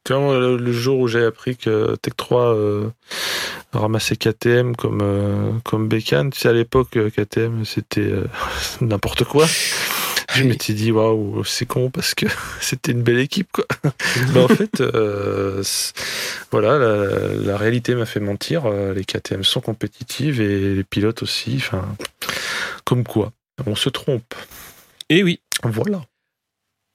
[0.05, 2.91] Tu vois, le, le jour où j'ai appris que Tech 3 euh,
[3.73, 8.27] ramassait KTM comme, euh, comme bécane, tu sais, à l'époque, euh, KTM, c'était euh,
[8.81, 9.47] n'importe quoi.
[10.35, 10.49] Je Oui.
[10.49, 12.27] m'étais dit, waouh, c'est con parce que
[12.61, 13.65] c'était une belle équipe, quoi.
[14.35, 14.83] Mais en fait,
[16.51, 18.69] voilà, la, la réalité m'a fait mentir.
[18.71, 21.55] Les KTM sont compétitives et les pilotes aussi.
[21.59, 21.87] Enfin,
[22.85, 23.33] comme quoi,
[23.65, 24.35] on se trompe.
[25.09, 26.03] Et oui, Voilà.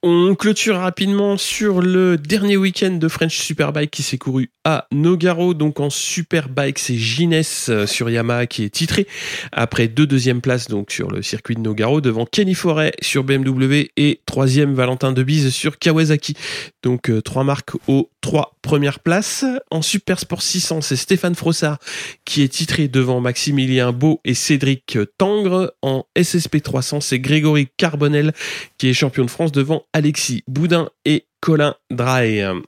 [0.02, 5.54] On clôture rapidement sur le dernier week-end de French Superbike qui s'est couru à Nogaro.
[5.54, 9.08] Donc en Superbike, c'est Gines euh, sur Yamaha qui est titré
[9.52, 13.90] après deux deuxièmes places donc sur le circuit de Nogaro devant Kenny Forêt sur BMW
[13.98, 16.34] et troisième Valentin Debise sur Kawasaki.
[16.82, 19.44] Donc euh, trois marques aux trois premières places.
[19.70, 21.78] En Super Sport 600, c'est Stéphane Frossard
[22.24, 25.74] qui est titré devant Maximilien Beau et Cédric Tangre.
[25.82, 28.32] En SSP 300, c'est Grégory Carbonel
[28.78, 32.62] qui est champion de France devant Alexis Boudin et Colin Drahe.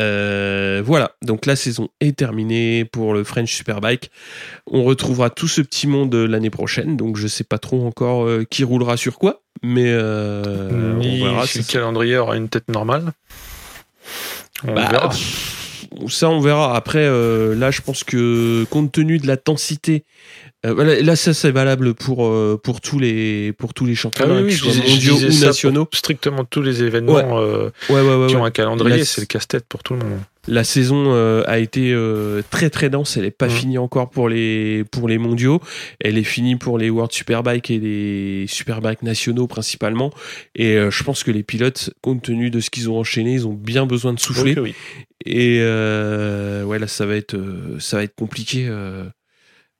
[0.00, 4.10] Euh, voilà, donc la saison est terminée pour le French Superbike.
[4.70, 8.44] On retrouvera tout ce petit monde l'année prochaine, donc je sais pas trop encore euh,
[8.48, 11.46] qui roulera sur quoi, mais euh, on verra.
[11.46, 13.12] si le calendrier aura une tête normale.
[14.66, 15.08] On Bah, verra.
[15.10, 16.74] pff, ça, on verra.
[16.74, 20.04] Après, euh, là, je pense que compte tenu de la densité,
[20.64, 24.36] euh, là, ça, c'est valable pour, euh, pour, tous les, pour tous les Ah championnats,
[24.36, 25.88] oui, oui, je disais- mondiaux ou nationaux.
[25.92, 29.26] Strictement tous les événements euh, Ouais, ouais, ouais, qui ont un calendrier, La- c'est le
[29.26, 30.20] casse-tête pour tout le monde.
[30.48, 33.16] La saison euh, a été euh, très très dense.
[33.16, 33.52] Elle n'est pas Mhm.
[33.52, 35.60] finie encore pour les pour les mondiaux.
[36.00, 40.12] Elle est finie pour les World Superbike et les Superbike nationaux principalement.
[40.56, 43.46] Et euh, je pense que les pilotes, compte tenu de ce qu'ils ont enchaîné, ils
[43.46, 44.58] ont bien besoin de souffler.
[44.58, 44.74] Oui.
[45.24, 48.66] Et euh, ouais, là, ça va être, euh, ça va être compliqué.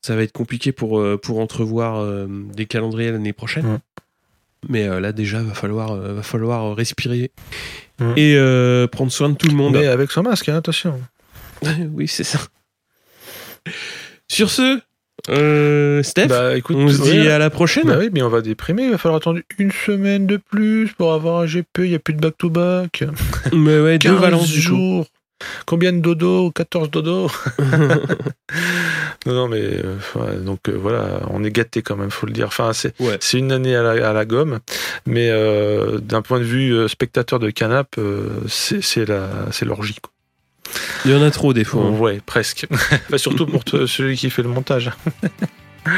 [0.02, 3.78] Ça va être compliqué pour, euh, pour entrevoir euh, des calendriers l'année prochaine.
[4.68, 7.30] Mais euh, là, déjà, va falloir, va falloir respirer
[8.16, 8.36] et
[8.90, 9.74] prendre soin de tout le monde.
[9.74, 11.00] Mais avec son masque, hein, attention.
[11.92, 12.40] oui, c'est ça.
[14.28, 14.80] Sur ce,
[15.28, 17.86] euh, Steph, Bah écoute, on se dit ouais, à la prochaine.
[17.86, 18.84] bah oui, mais on va déprimer.
[18.84, 21.78] Il va falloir attendre une semaine de plus pour avoir un GP.
[21.78, 23.04] Il n'y a plus de back-to-back.
[23.52, 24.62] Mais ouais, deux 15 Valence du coup.
[24.62, 25.06] jours.
[25.66, 26.50] Combien de dodo?
[26.52, 27.30] 14 dodo
[29.26, 32.32] Non, non, mais euh, ouais, donc euh, voilà, on est gâté quand même, faut le
[32.32, 32.46] dire.
[32.48, 33.16] Enfin, c'est Ouais.
[33.20, 34.58] c'est une année à la, à la gomme,
[35.06, 39.64] mais euh, d'un point de vue euh, spectateur de canap, euh, c'est c'est la c'est
[39.64, 39.96] l'orgie.
[40.02, 40.10] quoi.
[41.04, 41.84] Il y en a trop des fois.
[41.84, 41.90] hein.
[41.98, 42.66] Ouais, presque.
[42.72, 44.90] Enfin, surtout pour te- celui qui fait le montage.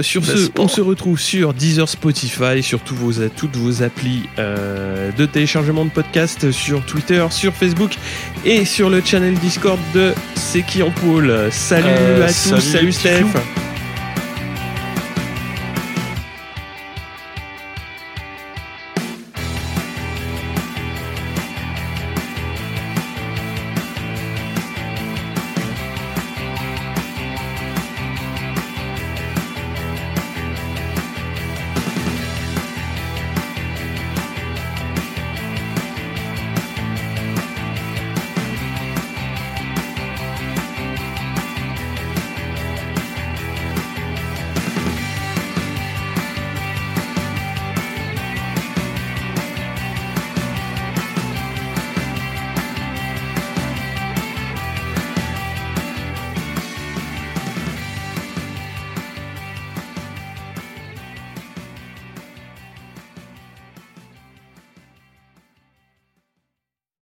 [0.00, 4.22] Sur N'est-ce ce, on se retrouve sur Deezer, Spotify, sur tous vos, toutes vos applis
[4.38, 7.96] euh, de téléchargement de podcasts, sur Twitter, sur Facebook
[8.44, 11.32] et sur le channel Discord de C'est qui en pôle.
[11.50, 13.69] Salut Euh, à tous, salut, salut Steph.